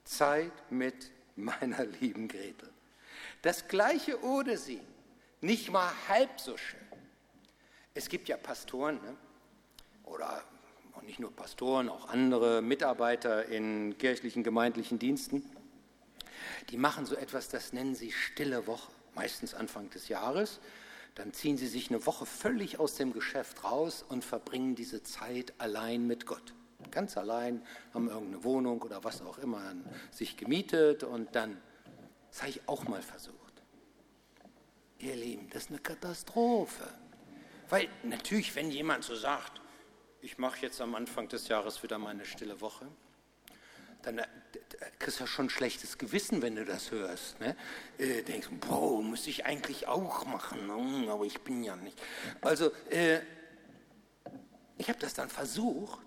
Zeit 0.05 0.53
mit 0.71 1.11
meiner 1.37 1.85
lieben 1.85 2.29
Gretel. 2.29 2.71
Das 3.43 3.69
gleiche 3.69 4.23
ohne 4.23 4.57
sie, 4.57 4.81
nicht 5.41 5.71
mal 5.71 5.93
halb 6.09 6.41
so 6.41 6.57
schön. 6.57 6.81
Es 7.95 8.09
gibt 8.09 8.29
ja 8.29 8.37
Pastoren 8.37 9.01
ne? 9.03 9.17
oder 10.05 10.45
nicht 11.07 11.21
nur 11.21 11.31
Pastoren, 11.35 11.89
auch 11.89 12.09
andere 12.09 12.61
Mitarbeiter 12.61 13.47
in 13.47 13.97
kirchlichen, 13.97 14.43
gemeindlichen 14.43 14.99
Diensten, 14.99 15.43
die 16.71 16.77
machen 16.77 17.07
so 17.07 17.15
etwas, 17.15 17.49
das 17.49 17.73
nennen 17.73 17.95
sie 17.95 18.11
stille 18.11 18.67
Woche, 18.67 18.91
meistens 19.15 19.55
Anfang 19.55 19.89
des 19.91 20.09
Jahres. 20.09 20.61
Dann 21.15 21.33
ziehen 21.33 21.57
sie 21.57 21.69
sich 21.69 21.91
eine 21.91 22.05
Woche 22.05 22.27
völlig 22.27 22.79
aus 22.79 22.97
dem 22.97 23.13
Geschäft 23.13 23.65
raus 23.65 24.05
und 24.07 24.25
verbringen 24.25 24.75
diese 24.75 25.03
Zeit 25.03 25.55
allein 25.59 26.07
mit 26.07 26.27
Gott. 26.27 26.55
Ganz 26.91 27.17
allein, 27.17 27.63
haben 27.95 28.09
irgendeine 28.09 28.45
Wohnung 28.45 28.83
oder 28.83 29.03
was 29.03 29.23
auch 29.23 29.39
immer 29.39 29.75
sich 30.11 30.37
gemietet 30.37 31.05
und 31.05 31.35
dann, 31.35 31.57
das 32.31 32.43
habe 32.43 32.51
ich 32.51 32.69
auch 32.69 32.87
mal 32.87 33.01
versucht. 33.01 33.37
Ihr 34.99 35.17
Lieben, 35.17 35.49
das 35.51 35.65
ist 35.65 35.71
eine 35.71 35.79
Katastrophe. 35.79 36.89
Weil 37.69 37.89
natürlich, 38.03 38.55
wenn 38.55 38.71
jemand 38.71 39.05
so 39.05 39.15
sagt, 39.15 39.61
ich 40.23 40.39
mache 40.39 40.63
jetzt 40.63 40.81
am 40.81 40.95
Anfang 40.95 41.29
des 41.29 41.49
Jahres 41.49 41.83
wieder 41.83 41.99
meine 41.99 42.25
stille 42.25 42.61
Woche, 42.61 42.87
dann 44.03 44.19
äh, 44.19 44.27
kriegst 44.99 45.19
du 45.19 45.25
ja 45.25 45.27
schon 45.27 45.47
ein 45.47 45.51
schlechtes 45.51 45.99
Gewissen, 45.99 46.43
wenn 46.43 46.55
du 46.55 46.65
das 46.65 46.91
hörst. 46.91 47.41
Ne? 47.41 47.57
Äh, 47.99 48.23
denkst, 48.23 48.49
boah, 48.61 49.03
muss 49.03 49.27
ich 49.27 49.45
eigentlich 49.45 49.89
auch 49.89 50.25
machen, 50.27 50.61
hm, 50.69 51.09
aber 51.09 51.25
ich 51.25 51.41
bin 51.41 51.63
ja 51.63 51.77
nicht. 51.77 52.01
Also, 52.41 52.71
äh, 52.91 53.21
ich 54.79 54.89
habe 54.89 54.99
das 54.99 55.15
dann 55.15 55.29
versucht 55.29 56.07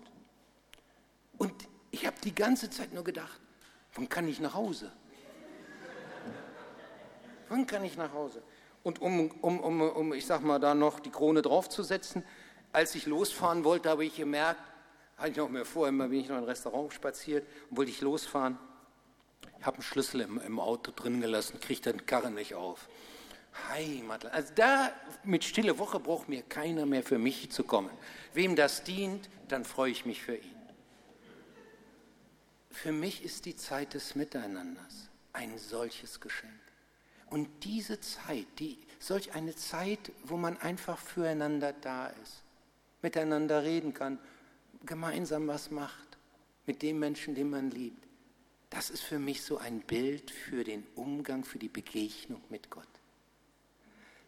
und 1.38 1.52
ich 1.90 2.06
habe 2.06 2.16
die 2.22 2.34
ganze 2.34 2.70
Zeit 2.70 2.92
nur 2.92 3.04
gedacht, 3.04 3.40
wann 3.94 4.08
kann 4.08 4.28
ich 4.28 4.40
nach 4.40 4.54
Hause? 4.54 4.92
Wann 7.48 7.66
kann 7.66 7.84
ich 7.84 7.96
nach 7.96 8.12
Hause? 8.12 8.42
Und 8.82 9.00
um, 9.00 9.30
um, 9.42 9.60
um, 9.60 9.80
um 9.82 10.12
ich 10.14 10.24
sag 10.24 10.42
mal, 10.42 10.58
da 10.58 10.74
noch 10.74 11.00
die 11.00 11.10
Krone 11.10 11.42
draufzusetzen, 11.42 12.24
als 12.72 12.94
ich 12.94 13.06
losfahren 13.06 13.64
wollte, 13.64 13.88
habe 13.90 14.04
ich 14.04 14.16
gemerkt, 14.16 14.60
hatte 15.16 15.30
ich 15.30 15.36
noch 15.36 15.48
mehr 15.48 15.64
vor, 15.64 15.88
immer 15.88 16.08
bin 16.08 16.20
ich 16.20 16.28
noch 16.28 16.36
in 16.36 16.42
ein 16.42 16.48
Restaurant 16.48 16.92
spaziert 16.92 17.46
und 17.68 17.76
wollte 17.76 17.90
ich 17.90 18.00
losfahren. 18.00 18.58
Ich 19.58 19.66
habe 19.66 19.76
einen 19.76 19.82
Schlüssel 19.82 20.22
im, 20.22 20.40
im 20.40 20.58
Auto 20.58 20.92
drin 20.94 21.20
gelassen, 21.20 21.60
kriege 21.60 21.80
den 21.80 22.06
Karren 22.06 22.34
nicht 22.34 22.54
auf. 22.54 22.88
Heimatland. 23.68 24.34
Also 24.34 24.52
da 24.54 24.92
mit 25.24 25.44
stille 25.44 25.78
Woche 25.78 26.00
braucht 26.00 26.28
mir 26.28 26.42
keiner 26.42 26.86
mehr 26.86 27.02
für 27.02 27.18
mich 27.18 27.50
zu 27.50 27.64
kommen. 27.64 27.90
Wem 28.32 28.56
das 28.56 28.84
dient, 28.84 29.28
dann 29.48 29.64
freue 29.64 29.90
ich 29.90 30.06
mich 30.06 30.22
für 30.22 30.36
ihn. 30.36 30.56
Für 32.70 32.92
mich 32.92 33.24
ist 33.24 33.44
die 33.44 33.56
Zeit 33.56 33.94
des 33.94 34.14
Miteinanders 34.14 35.10
ein 35.32 35.58
solches 35.58 36.20
Geschenk. 36.20 36.52
Und 37.26 37.48
diese 37.64 38.00
Zeit, 38.00 38.46
die, 38.58 38.78
solch 38.98 39.34
eine 39.34 39.54
Zeit, 39.54 40.12
wo 40.24 40.36
man 40.36 40.56
einfach 40.58 40.98
füreinander 40.98 41.72
da 41.72 42.06
ist, 42.06 42.42
miteinander 43.02 43.62
reden 43.64 43.94
kann, 43.94 44.18
gemeinsam 44.84 45.46
was 45.48 45.70
macht, 45.70 46.18
mit 46.66 46.82
dem 46.82 46.98
Menschen, 46.98 47.34
den 47.34 47.50
man 47.50 47.70
liebt, 47.70 48.06
das 48.70 48.90
ist 48.90 49.02
für 49.02 49.18
mich 49.18 49.42
so 49.42 49.58
ein 49.58 49.80
Bild 49.80 50.30
für 50.30 50.62
den 50.62 50.86
Umgang, 50.94 51.44
für 51.44 51.58
die 51.58 51.68
Begegnung 51.68 52.42
mit 52.48 52.70
Gott. 52.70 52.86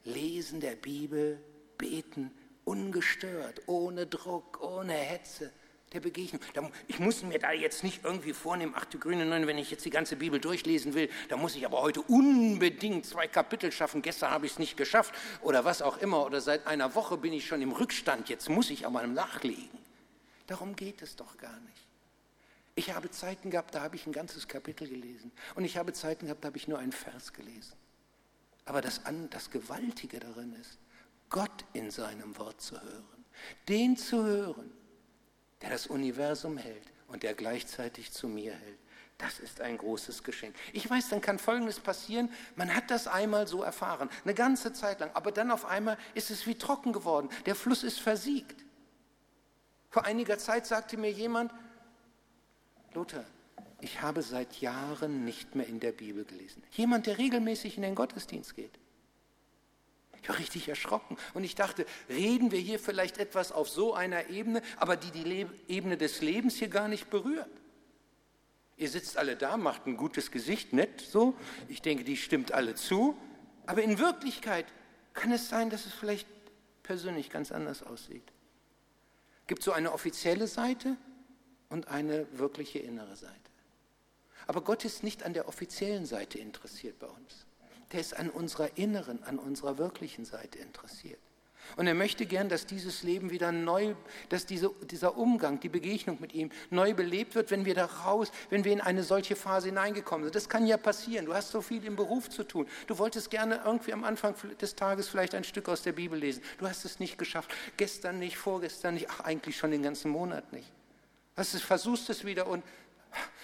Lesen 0.05 0.61
der 0.61 0.75
Bibel, 0.75 1.39
beten, 1.79 2.33
ungestört, 2.65 3.63
ohne 3.67 4.07
Druck, 4.07 4.61
ohne 4.61 4.95
Hetze, 4.95 5.53
der 5.93 6.01
Begegnung. 6.01 6.41
Ich 6.89 6.99
muss 6.99 7.23
mir 7.23 7.39
da 7.39 7.53
jetzt 7.53 7.85
nicht 7.85 8.05
irgendwie 8.05 8.33
vornehmen, 8.33 8.75
ach 8.77 8.85
du 8.87 8.99
grüne 8.99 9.25
Neune, 9.27 9.47
wenn 9.47 9.59
ich 9.59 9.71
jetzt 9.71 9.85
die 9.85 9.91
ganze 9.91 10.17
Bibel 10.17 10.41
durchlesen 10.41 10.95
will, 10.95 11.09
da 11.29 11.37
muss 11.37 11.55
ich 11.55 11.65
aber 11.65 11.83
heute 11.83 12.01
unbedingt 12.03 13.07
zwei 13.07 13.29
Kapitel 13.29 13.71
schaffen. 13.73 14.03
Gestern 14.03 14.31
habe 14.31 14.47
ich 14.47 14.53
es 14.53 14.59
nicht 14.59 14.77
geschafft 14.77 15.15
oder 15.43 15.65
was 15.65 15.83
auch 15.83 15.99
immer. 15.99 16.25
Oder 16.25 16.41
seit 16.41 16.67
einer 16.67 16.95
Woche 16.95 17.17
bin 17.17 17.33
ich 17.33 17.47
schon 17.47 17.63
im 17.63 17.73
Rückstand, 17.73 18.29
jetzt 18.29 18.49
muss 18.49 18.71
ich 18.71 18.87
aber 18.87 19.07
nachlegen. 19.07 19.79
Darum 20.47 20.77
geht 20.77 21.03
es 21.03 21.17
doch 21.17 21.37
gar 21.39 21.59
nicht. 21.61 21.87
Ich 22.75 22.95
habe 22.95 23.11
Zeiten 23.11 23.51
gehabt, 23.51 23.75
da 23.75 23.83
habe 23.83 23.97
ich 23.97 24.07
ein 24.07 24.13
ganzes 24.13 24.49
Kapitel 24.49 24.89
gelesen. 24.89 25.31
Und 25.55 25.65
ich 25.65 25.77
habe 25.77 25.93
Zeiten 25.93 26.27
gehabt, 26.27 26.43
da 26.43 26.49
habe 26.49 26.57
ich 26.57 26.69
nur 26.69 26.79
einen 26.79 26.93
Vers 26.93 27.33
gelesen. 27.33 27.75
Aber 28.65 28.81
das, 28.81 29.03
das 29.31 29.51
Gewaltige 29.51 30.21
darin 30.21 30.55
ist, 30.55 30.79
Gott 31.29 31.65
in 31.73 31.91
seinem 31.91 32.37
Wort 32.39 32.61
zu 32.61 32.81
hören. 32.81 33.25
Den 33.69 33.97
zu 33.97 34.25
hören, 34.25 34.71
der 35.63 35.71
das 35.71 35.87
Universum 35.87 36.59
hält 36.59 36.85
und 37.09 37.23
der 37.23 37.35
gleichzeitig 37.35 38.13
zu 38.13 38.29
mir 38.29 38.53
hält. 38.53 38.79
Das 39.19 39.39
ist 39.39 39.61
ein 39.61 39.79
großes 39.79 40.25
Geschenk. 40.25 40.55
Ich 40.73 40.89
weiß, 40.91 41.09
dann 41.11 41.21
kann 41.21 41.39
Folgendes 41.39 41.79
passieren. 41.79 42.29
Man 42.57 42.75
hat 42.75 42.91
das 42.91 43.07
einmal 43.07 43.47
so 43.47 43.63
erfahren, 43.63 44.11
eine 44.25 44.35
ganze 44.35 44.73
Zeit 44.73 44.99
lang, 44.99 45.11
aber 45.15 45.31
dann 45.31 45.53
auf 45.53 45.65
einmal 45.65 45.97
ist 46.15 46.31
es 46.31 46.47
wie 46.47 46.57
trocken 46.57 46.93
geworden. 46.93 47.29
Der 47.47 47.55
Fluss 47.55 47.85
ist 47.85 48.01
versiegt. 48.01 48.65
Vor 49.91 50.05
einiger 50.05 50.39
Zeit 50.39 50.67
sagte 50.67 50.97
mir 50.97 51.13
jemand, 51.13 51.53
Lothar, 52.95 53.25
ich 53.81 54.01
habe 54.01 54.23
seit 54.23 54.61
Jahren 54.61 55.25
nicht 55.25 55.55
mehr 55.55 55.67
in 55.67 55.81
der 55.81 55.93
Bibel 55.93 56.25
gelesen. 56.25 56.63
Jemand, 56.73 57.07
der 57.07 57.19
regelmäßig 57.19 57.77
in 57.77 57.83
den 57.83 57.95
Gottesdienst 57.95 58.57
geht. 58.57 58.79
Ich 60.23 60.29
war 60.29 60.39
richtig 60.39 60.69
erschrocken 60.69 61.17
und 61.35 61.43
ich 61.43 61.57
dachte, 61.57 61.85
reden 62.09 62.53
wir 62.53 62.61
hier 62.61 62.79
vielleicht 62.79 63.19
etwas 63.19 63.51
auf 63.51 63.69
so 63.69 63.93
einer 63.93 64.31
Ebene, 64.31 64.63
aber 64.77 64.97
die 64.97 65.11
die 65.11 65.25
Le 65.25 65.51
Ebene 65.67 65.97
des 65.97 66.21
Lebens 66.21 66.55
hier 66.57 66.69
gar 66.69 66.87
nicht 66.87 67.11
berührt. 67.11 67.51
Ihr 68.77 68.89
sitzt 68.89 69.17
alle 69.17 69.37
da, 69.37 69.57
macht 69.57 69.87
ein 69.87 69.97
gutes 69.97 70.31
Gesicht, 70.31 70.73
nett 70.73 71.01
so. 71.01 71.35
Ich 71.69 71.83
denke, 71.83 72.05
die 72.05 72.17
stimmt 72.17 72.53
alle 72.53 72.77
zu. 72.77 73.17
Aber 73.67 73.83
in 73.83 73.99
Wirklichkeit 73.99 74.67
kann 75.13 75.33
es 75.33 75.49
sein, 75.49 75.71
dass 75.71 75.87
es 75.87 75.93
vielleicht 75.93 76.29
persönlich 76.85 77.29
ganz 77.29 77.51
anders 77.51 77.83
aussieht. 77.83 78.25
Gibt 79.49 79.63
so 79.63 79.73
eine 79.73 79.93
offizielle 79.93 80.47
Seite 80.47 80.97
und 81.69 81.89
eine 81.89 82.27
wirkliche 82.39 82.79
innere 82.79 83.17
Seite. 83.17 83.35
Aber 84.47 84.61
Gott 84.63 84.85
ist 84.85 85.03
nicht 85.03 85.25
an 85.25 85.33
der 85.33 85.49
offiziellen 85.49 86.07
Seite 86.07 86.39
interessiert 86.39 86.99
bei 86.99 87.07
uns. 87.07 87.47
Der 87.93 88.01
ist 88.01 88.17
an 88.17 88.31
unserer 88.31 88.77
inneren, 88.77 89.23
an 89.25 89.39
unserer 89.39 89.79
wirklichen 89.79 90.25
Seite 90.25 90.59
interessiert. 90.59 91.21
Und 91.77 91.87
er 91.87 91.95
möchte 91.95 92.27
gern, 92.27 92.49
dass 92.49 92.67
dieses 92.67 93.03
Leben 93.03 93.31
wieder 93.31 93.51
neu, 93.51 93.95
dass 94.29 94.45
diese, 94.45 94.71
dieser 94.83 95.17
Umgang, 95.17 95.61
die 95.61 95.69
Begegnung 95.69 96.19
mit 96.21 96.35
ihm 96.35 96.51
neu 96.71 96.93
belebt 96.93 97.35
wird, 97.35 97.51
wenn 97.51 97.65
wir 97.65 97.75
da 97.75 97.87
raus, 97.87 98.31
wenn 98.51 98.65
wir 98.65 98.73
in 98.73 98.81
eine 98.81 99.03
solche 99.03 99.37
Phase 99.37 99.69
hineingekommen 99.69 100.25
sind. 100.25 100.35
Das 100.35 100.49
kann 100.49 100.67
ja 100.67 100.77
passieren. 100.77 101.25
Du 101.27 101.35
hast 101.35 101.51
so 101.51 101.63
viel 101.63 101.85
im 101.85 101.97
Beruf 101.97 102.29
zu 102.29 102.45
tun. 102.45 102.67
Du 102.87 102.99
wolltest 102.99 103.31
gerne 103.31 103.63
irgendwie 103.65 103.93
am 103.93 104.05
Anfang 104.05 104.35
des 104.61 104.75
Tages 104.75 105.09
vielleicht 105.09 105.35
ein 105.35 105.45
Stück 105.45 105.69
aus 105.69 105.83
der 105.83 105.93
Bibel 105.93 106.19
lesen. 106.19 106.43
Du 106.59 106.69
hast 106.69 106.85
es 106.85 106.99
nicht 106.99 107.17
geschafft. 107.17 107.51
Gestern 107.77 108.19
nicht, 108.19 108.37
vorgestern 108.37 108.95
nicht, 108.95 109.09
ach 109.09 109.21
eigentlich 109.21 109.57
schon 109.57 109.71
den 109.71 109.83
ganzen 109.83 110.11
Monat 110.11 110.53
nicht. 110.53 110.71
Du 111.37 111.45
versuchst 111.45 112.11
es 112.11 112.25
wieder 112.25 112.47
und 112.49 112.63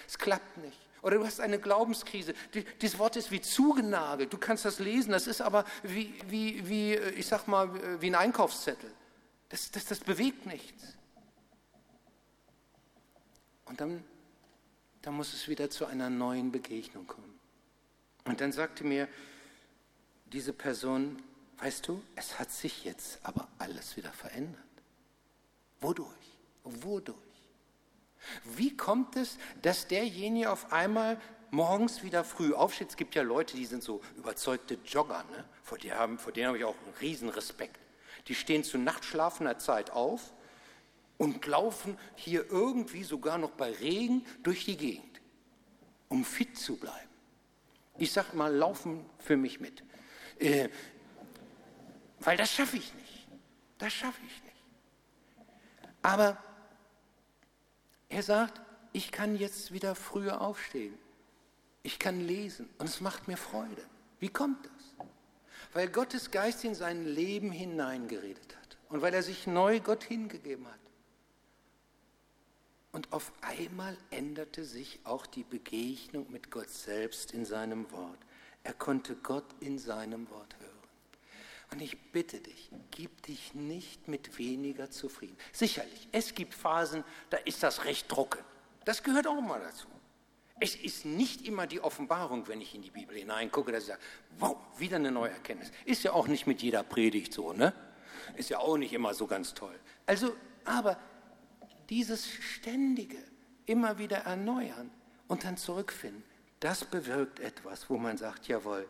es 0.07 0.17
klappt 0.19 0.57
nicht. 0.57 0.88
Oder 1.01 1.17
du 1.17 1.25
hast 1.25 1.39
eine 1.39 1.59
Glaubenskrise. 1.59 2.33
Dieses 2.81 2.99
Wort 2.99 3.15
ist 3.15 3.31
wie 3.31 3.41
zugenagelt. 3.41 4.33
Du 4.33 4.37
kannst 4.37 4.65
das 4.65 4.79
lesen, 4.79 5.11
das 5.11 5.27
ist 5.27 5.41
aber 5.41 5.65
wie, 5.83 6.13
wie, 6.27 6.67
wie 6.67 6.95
ich 6.95 7.27
sag 7.27 7.47
mal, 7.47 8.01
wie 8.01 8.07
ein 8.07 8.15
Einkaufszettel. 8.15 8.91
Das, 9.49 9.71
das, 9.71 9.85
das 9.85 9.99
bewegt 9.99 10.45
nichts. 10.45 10.97
Und 13.65 13.81
dann, 13.81 14.03
dann 15.01 15.13
muss 15.13 15.33
es 15.33 15.47
wieder 15.47 15.69
zu 15.69 15.85
einer 15.85 16.09
neuen 16.09 16.51
Begegnung 16.51 17.07
kommen. 17.07 17.39
Und 18.25 18.41
dann 18.41 18.51
sagte 18.51 18.83
mir 18.83 19.07
diese 20.25 20.53
Person, 20.53 21.21
weißt 21.57 21.87
du, 21.87 22.03
es 22.15 22.39
hat 22.39 22.51
sich 22.51 22.83
jetzt 22.83 23.19
aber 23.23 23.47
alles 23.57 23.95
wieder 23.95 24.11
verändert. 24.11 24.61
Wodurch? 25.81 26.07
Wodurch? 26.63 27.28
Wie 28.43 28.75
kommt 28.75 29.15
es, 29.15 29.37
dass 29.61 29.87
derjenige 29.87 30.51
auf 30.51 30.71
einmal 30.71 31.19
morgens 31.51 32.03
wieder 32.03 32.23
früh 32.23 32.53
aufsteht? 32.53 32.89
Es 32.89 32.97
gibt 32.97 33.15
ja 33.15 33.21
Leute, 33.21 33.55
die 33.55 33.65
sind 33.65 33.83
so 33.83 34.01
überzeugte 34.17 34.77
Jogger, 34.85 35.23
ne? 35.31 35.45
vor, 35.63 35.77
denen 35.77 35.95
haben, 35.95 36.19
vor 36.19 36.31
denen 36.31 36.47
habe 36.47 36.57
ich 36.57 36.63
auch 36.63 36.75
einen 36.85 36.93
Riesenrespekt. 37.01 37.79
Die 38.27 38.35
stehen 38.35 38.63
zu 38.63 38.77
nachtschlafender 38.77 39.57
Zeit 39.59 39.91
auf 39.91 40.33
und 41.17 41.45
laufen 41.45 41.97
hier 42.15 42.49
irgendwie 42.49 43.03
sogar 43.03 43.37
noch 43.37 43.51
bei 43.51 43.71
Regen 43.71 44.25
durch 44.43 44.65
die 44.65 44.77
Gegend, 44.77 45.21
um 46.07 46.23
fit 46.23 46.57
zu 46.57 46.77
bleiben. 46.77 47.09
Ich 47.97 48.13
sage 48.13 48.35
mal, 48.35 48.53
laufen 48.53 49.05
für 49.19 49.35
mich 49.35 49.59
mit. 49.59 49.83
Äh, 50.39 50.69
weil 52.21 52.37
das 52.37 52.51
schaffe 52.51 52.77
ich 52.77 52.93
nicht. 52.93 53.27
Das 53.77 53.93
schaffe 53.93 54.21
ich 54.25 54.43
nicht. 54.43 54.55
Aber 56.01 56.37
er 58.09 58.23
sagt, 58.23 58.61
ich 58.91 59.11
kann 59.11 59.35
jetzt 59.35 59.71
wieder 59.71 59.95
früher 59.95 60.41
aufstehen. 60.41 60.97
Ich 61.83 61.99
kann 61.99 62.19
lesen 62.19 62.69
und 62.77 62.89
es 62.89 63.01
macht 63.01 63.27
mir 63.27 63.37
Freude. 63.37 63.83
Wie 64.19 64.29
kommt 64.29 64.65
das? 64.65 65.07
Weil 65.73 65.89
Gottes 65.89 66.31
Geist 66.31 66.63
in 66.65 66.75
sein 66.75 67.05
Leben 67.05 67.51
hineingeredet 67.51 68.57
hat 68.57 68.77
und 68.89 69.01
weil 69.01 69.13
er 69.13 69.23
sich 69.23 69.47
neu 69.47 69.79
Gott 69.79 70.03
hingegeben 70.03 70.67
hat. 70.67 70.79
Und 72.91 73.13
auf 73.13 73.31
einmal 73.41 73.95
änderte 74.09 74.65
sich 74.65 74.99
auch 75.03 75.27
die 75.27 75.43
Begegnung 75.43 76.31
mit 76.31 76.49
Gott 76.49 76.69
selbst 76.69 77.31
in 77.31 77.45
seinem 77.45 77.89
Wort. 77.91 78.17
Er 78.63 78.73
konnte 78.73 79.15
Gott 79.15 79.45
in 79.59 79.77
seinem 79.77 80.29
Wort. 80.31 80.55
Und 81.71 81.81
ich 81.81 82.11
bitte 82.11 82.39
dich, 82.39 82.71
gib 82.91 83.21
dich 83.23 83.53
nicht 83.53 84.07
mit 84.07 84.37
weniger 84.37 84.89
zufrieden. 84.89 85.37
Sicherlich, 85.51 86.07
es 86.11 86.33
gibt 86.33 86.53
Phasen, 86.53 87.03
da 87.29 87.37
ist 87.37 87.61
das 87.61 87.85
recht 87.85 88.09
trocken. 88.09 88.43
Das 88.85 89.03
gehört 89.03 89.27
auch 89.27 89.39
mal 89.39 89.61
dazu. 89.61 89.87
Es 90.59 90.75
ist 90.75 91.05
nicht 91.05 91.47
immer 91.47 91.67
die 91.67 91.79
Offenbarung, 91.79 92.47
wenn 92.47 92.59
ich 92.59 92.75
in 92.75 92.81
die 92.81 92.89
Bibel 92.89 93.15
hineingucke, 93.15 93.71
dass 93.71 93.83
ich 93.83 93.89
sage, 93.89 94.01
wow, 94.39 94.57
wieder 94.77 94.97
eine 94.97 95.11
neue 95.11 95.31
Erkenntnis. 95.31 95.71
Ist 95.85 96.03
ja 96.03 96.11
auch 96.11 96.27
nicht 96.27 96.47
mit 96.47 96.61
jeder 96.61 96.83
Predigt 96.83 97.33
so, 97.33 97.53
ne? 97.53 97.73
Ist 98.35 98.49
ja 98.49 98.59
auch 98.59 98.77
nicht 98.77 98.91
immer 98.91 99.13
so 99.13 99.27
ganz 99.27 99.53
toll. 99.53 99.79
Also, 100.05 100.35
aber 100.65 100.97
dieses 101.89 102.27
ständige, 102.27 103.17
immer 103.65 103.99
wieder 103.99 104.17
erneuern 104.17 104.91
und 105.27 105.43
dann 105.43 105.55
zurückfinden, 105.55 106.23
das 106.59 106.83
bewirkt 106.83 107.39
etwas, 107.39 107.89
wo 107.89 107.97
man 107.97 108.17
sagt, 108.17 108.47
jawohl, 108.47 108.87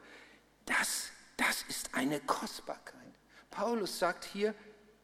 das 0.66 1.12
das 1.40 1.64
ist 1.70 1.96
eine 1.96 2.20
Kostbarkeit. 2.20 3.00
Paulus 3.50 3.98
sagt 3.98 4.26
hier, 4.26 4.54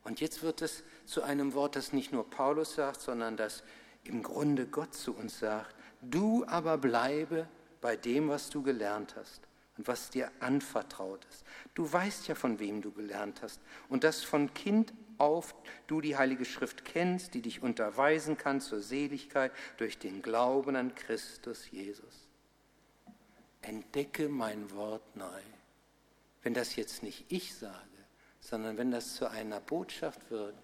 und 0.04 0.20
jetzt 0.20 0.44
wird 0.44 0.62
es 0.62 0.84
zu 1.06 1.24
einem 1.24 1.54
Wort, 1.54 1.76
das 1.76 1.94
nicht 1.94 2.12
nur 2.12 2.30
Paulus 2.30 2.76
sagt, 2.76 3.02
sondern 3.02 3.38
das 3.38 3.64
im 4.04 4.22
Grunde 4.22 4.68
Gott 4.68 4.94
zu 4.94 5.16
uns 5.16 5.40
sagt, 5.40 5.74
du 6.02 6.46
aber 6.46 6.78
bleibe 6.78 7.48
bei 7.82 7.96
dem, 7.96 8.28
was 8.28 8.50
du 8.50 8.62
gelernt 8.62 9.16
hast 9.16 9.42
und 9.78 9.88
was 9.88 10.10
dir 10.10 10.30
anvertraut 10.42 11.26
ist. 11.30 11.44
Du 11.74 11.92
weißt 11.92 12.28
ja, 12.28 12.36
von 12.36 12.60
wem 12.60 12.82
du 12.82 12.92
gelernt 12.92 13.42
hast 13.42 13.62
und 13.88 14.04
dass 14.04 14.24
von 14.24 14.54
Kind 14.54 14.94
auf 15.18 15.56
du 15.88 16.02
die 16.02 16.18
Heilige 16.18 16.46
Schrift 16.46 16.84
kennst, 16.84 17.34
die 17.34 17.42
dich 17.42 17.64
unterweisen 17.64 18.38
kann 18.38 18.60
zur 18.60 18.82
Seligkeit 18.82 19.54
durch 19.78 19.98
den 19.98 20.22
Glauben 20.22 20.76
an 20.76 20.94
Christus 20.94 21.72
Jesus. 21.72 22.28
Entdecke 23.62 24.28
mein 24.30 24.70
Wort 24.72 25.16
neu 25.16 25.42
wenn 26.46 26.54
das 26.54 26.76
jetzt 26.76 27.02
nicht 27.02 27.26
ich 27.30 27.56
sage, 27.56 27.74
sondern 28.40 28.78
wenn 28.78 28.92
das 28.92 29.16
zu 29.16 29.28
einer 29.28 29.60
Botschaft 29.60 30.30
wird, 30.30 30.56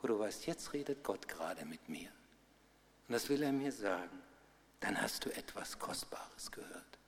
wo 0.00 0.06
du 0.06 0.18
weißt, 0.18 0.46
jetzt 0.46 0.74
redet 0.74 1.02
Gott 1.02 1.28
gerade 1.28 1.64
mit 1.64 1.88
mir. 1.88 2.10
Und 3.08 3.14
das 3.14 3.30
will 3.30 3.42
er 3.42 3.50
mir 3.50 3.72
sagen, 3.72 4.20
dann 4.80 5.00
hast 5.00 5.24
du 5.24 5.30
etwas 5.30 5.78
Kostbares 5.78 6.52
gehört. 6.52 6.98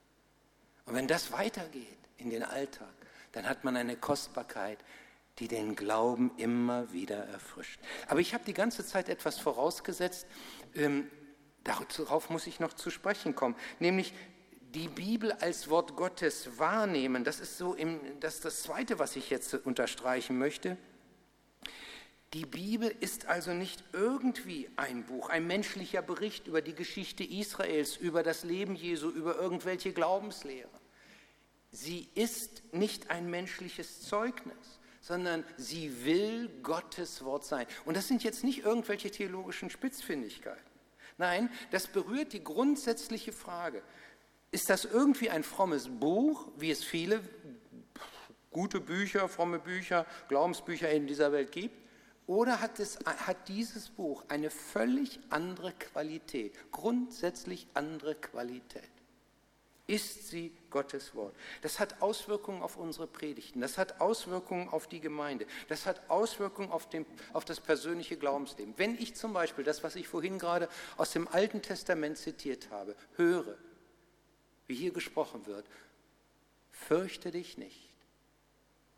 Und 0.87 0.95
wenn 0.95 1.07
das 1.07 1.31
weitergeht 1.31 1.99
in 2.17 2.31
den 2.31 2.41
Alltag, 2.41 2.93
dann 3.33 3.47
hat 3.47 3.63
man 3.63 3.77
eine 3.77 3.97
Kostbarkeit, 3.97 4.79
die 5.37 5.47
den 5.47 5.75
Glauben 5.75 6.31
immer 6.37 6.91
wieder 6.91 7.25
erfrischt. 7.27 7.79
Aber 8.07 8.19
ich 8.19 8.33
habe 8.33 8.45
die 8.45 8.55
ganze 8.55 8.83
Zeit 8.83 9.09
etwas 9.09 9.37
vorausgesetzt, 9.37 10.25
ähm, 10.73 11.07
darauf 11.63 12.31
muss 12.31 12.47
ich 12.47 12.59
noch 12.59 12.73
zu 12.73 12.89
sprechen 12.89 13.35
kommen, 13.35 13.55
nämlich 13.77 14.11
die 14.73 14.87
Bibel 14.87 15.31
als 15.33 15.69
Wort 15.69 15.95
Gottes 15.95 16.57
wahrnehmen, 16.57 17.23
das 17.23 17.39
ist 17.39 17.57
so 17.57 17.73
im, 17.75 17.99
das, 18.19 18.35
ist 18.35 18.45
das 18.45 18.63
Zweite, 18.63 18.97
was 18.99 19.15
ich 19.15 19.29
jetzt 19.29 19.53
unterstreichen 19.53 20.37
möchte. 20.37 20.77
Die 22.33 22.47
Bibel 22.47 22.93
ist 22.99 23.27
also 23.27 23.53
nicht 23.53 23.83
irgendwie 23.93 24.67
ein 24.75 25.03
Buch, 25.05 25.29
ein 25.29 25.45
menschlicher 25.45 26.01
Bericht 26.01 26.47
über 26.47 26.63
die 26.63 26.73
Geschichte 26.73 27.23
Israels, 27.23 27.95
über 27.95 28.23
das 28.23 28.43
Leben 28.43 28.75
Jesu, 28.75 29.09
über 29.09 29.35
irgendwelche 29.35 29.93
Glaubenslehre. 29.93 30.69
Sie 31.71 32.09
ist 32.15 32.63
nicht 32.73 33.11
ein 33.11 33.29
menschliches 33.29 34.01
Zeugnis, 34.01 34.79
sondern 35.01 35.43
sie 35.57 36.05
will 36.05 36.49
Gottes 36.63 37.23
Wort 37.23 37.45
sein. 37.45 37.67
Und 37.85 37.95
das 37.95 38.07
sind 38.07 38.23
jetzt 38.23 38.43
nicht 38.43 38.63
irgendwelche 38.65 39.11
theologischen 39.11 39.69
Spitzfindigkeiten. 39.69 40.73
Nein, 41.17 41.51
das 41.69 41.87
berührt 41.87 42.33
die 42.33 42.43
grundsätzliche 42.43 43.31
Frage, 43.31 43.83
ist 44.53 44.69
das 44.69 44.85
irgendwie 44.85 45.31
ein 45.31 45.43
frommes 45.43 45.89
Buch, 45.89 46.47
wie 46.57 46.69
es 46.69 46.83
viele 46.83 47.21
gute 48.51 48.79
Bücher, 48.79 49.27
fromme 49.27 49.57
Bücher, 49.57 50.05
Glaubensbücher 50.29 50.91
in 50.91 51.07
dieser 51.07 51.31
Welt 51.31 51.51
gibt? 51.51 51.75
Oder 52.27 52.61
hat, 52.61 52.79
es, 52.79 52.99
hat 53.05 53.49
dieses 53.49 53.89
Buch 53.89 54.23
eine 54.29 54.51
völlig 54.51 55.19
andere 55.29 55.73
Qualität, 55.73 56.53
grundsätzlich 56.71 57.67
andere 57.73 58.15
Qualität? 58.15 58.89
Ist 59.87 60.29
sie 60.29 60.55
Gottes 60.69 61.13
Wort? 61.15 61.35
Das 61.61 61.79
hat 61.79 62.01
Auswirkungen 62.01 62.61
auf 62.61 62.77
unsere 62.77 63.07
Predigten, 63.07 63.59
das 63.59 63.77
hat 63.79 63.99
Auswirkungen 63.99 64.69
auf 64.69 64.87
die 64.87 65.01
Gemeinde, 65.01 65.45
das 65.67 65.87
hat 65.87 66.09
Auswirkungen 66.09 66.71
auf, 66.71 66.87
den, 66.87 67.05
auf 67.33 67.43
das 67.43 67.59
persönliche 67.59 68.17
Glaubensleben. 68.17 68.75
Wenn 68.77 68.95
ich 68.95 69.15
zum 69.15 69.33
Beispiel 69.33 69.65
das, 69.65 69.83
was 69.83 69.95
ich 69.95 70.07
vorhin 70.07 70.37
gerade 70.37 70.69
aus 70.95 71.11
dem 71.11 71.27
Alten 71.27 71.61
Testament 71.61 72.17
zitiert 72.17 72.69
habe, 72.71 72.95
höre, 73.17 73.57
wie 74.73 74.77
hier 74.77 74.91
gesprochen 74.91 75.45
wird, 75.45 75.67
fürchte 76.71 77.29
dich 77.29 77.59
nicht. 77.59 77.91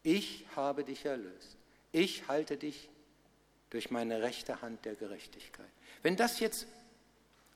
Ich 0.04 0.46
habe 0.56 0.86
dich 0.86 1.04
erlöst. 1.04 1.58
Ich 1.92 2.30
halte 2.30 2.56
dich 2.56 2.90
durch 3.72 3.92
meine 3.92 4.22
rechte 4.22 4.62
Hand 4.62 4.86
der 4.86 4.96
Gerechtigkeit. 4.96 5.70
Wenn 6.02 6.16
das 6.16 6.40
jetzt 6.40 6.66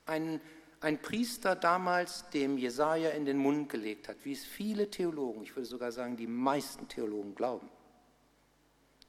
ein, 0.04 0.38
ein 0.82 1.00
Priester 1.00 1.56
damals 1.56 2.28
dem 2.28 2.58
Jesaja 2.58 3.08
in 3.10 3.24
den 3.24 3.38
Mund 3.38 3.70
gelegt 3.70 4.06
hat, 4.08 4.18
wie 4.24 4.34
es 4.34 4.44
viele 4.44 4.90
Theologen, 4.90 5.42
ich 5.42 5.56
würde 5.56 5.66
sogar 5.66 5.90
sagen, 5.90 6.18
die 6.18 6.26
meisten 6.26 6.88
Theologen 6.88 7.34
glauben, 7.34 7.70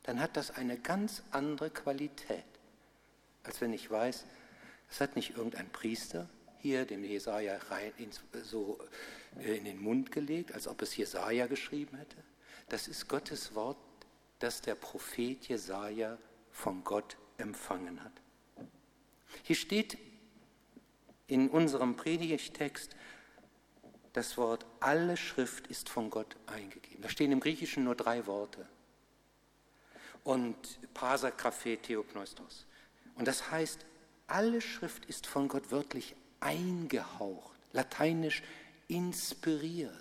dann 0.04 0.22
hat 0.22 0.38
das 0.38 0.52
eine 0.52 0.78
ganz 0.78 1.22
andere 1.32 1.70
Qualität, 1.70 2.46
als 3.44 3.60
wenn 3.60 3.74
ich 3.74 3.92
weiß, 3.92 4.26
es 4.90 5.02
hat 5.02 5.18
nicht 5.18 5.32
irgendein 5.32 5.70
Priester 5.70 6.30
hier 6.62 6.86
dem 6.86 7.04
Jesaja 7.04 7.58
rein 7.70 7.94
so 8.44 8.80
äh, 9.40 9.58
in 9.58 9.66
den 9.66 9.82
Mund 9.82 10.12
gelegt, 10.12 10.54
als 10.54 10.68
ob 10.68 10.82
es 10.82 10.96
Jesaja 10.96 11.48
geschrieben 11.48 11.98
hätte. 11.98 12.18
Das 12.70 12.88
ist 12.88 13.08
Gottes 13.08 13.56
Wort, 13.56 13.78
das 14.40 14.62
der 14.62 14.76
Prophet 14.76 15.48
Jesaja 15.48 16.18
von 16.52 16.84
Gott 16.84 17.18
empfangen 17.38 18.04
hat. 18.04 18.14
Hier 19.44 19.56
steht 19.56 19.98
in 21.28 21.50
unserem 21.50 21.96
Predigtext 21.96 22.96
das 24.14 24.38
Wort, 24.38 24.66
alle 24.82 25.16
Schrift 25.16 25.68
ist 25.68 25.88
von 25.88 26.10
Gott 26.10 26.36
eingegeben. 26.46 27.02
Da 27.02 27.10
stehen 27.10 27.32
im 27.32 27.40
Griechischen 27.40 27.86
nur 27.86 27.96
drei 27.96 28.28
Worte. 28.28 28.68
Und 30.24 30.80
Pasa, 30.94 31.30
Graphe, 31.30 31.78
Theopneustos. 31.78 32.66
Und 33.16 33.28
das 33.28 33.50
heißt, 33.50 33.86
alle 34.28 34.62
Schrift 34.62 35.06
ist 35.06 35.28
von 35.28 35.48
Gott 35.48 35.72
wörtlich 35.72 36.16
eingehaucht, 36.42 37.58
lateinisch 37.72 38.44
inspiriert. 38.88 39.94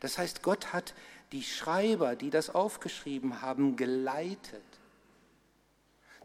Das 0.00 0.16
heißt, 0.16 0.42
Gott 0.42 0.72
hat 0.72 0.94
die 1.32 1.42
Schreiber, 1.42 2.16
die 2.16 2.30
das 2.30 2.50
aufgeschrieben 2.50 3.42
haben, 3.42 3.76
geleitet. 3.76 4.62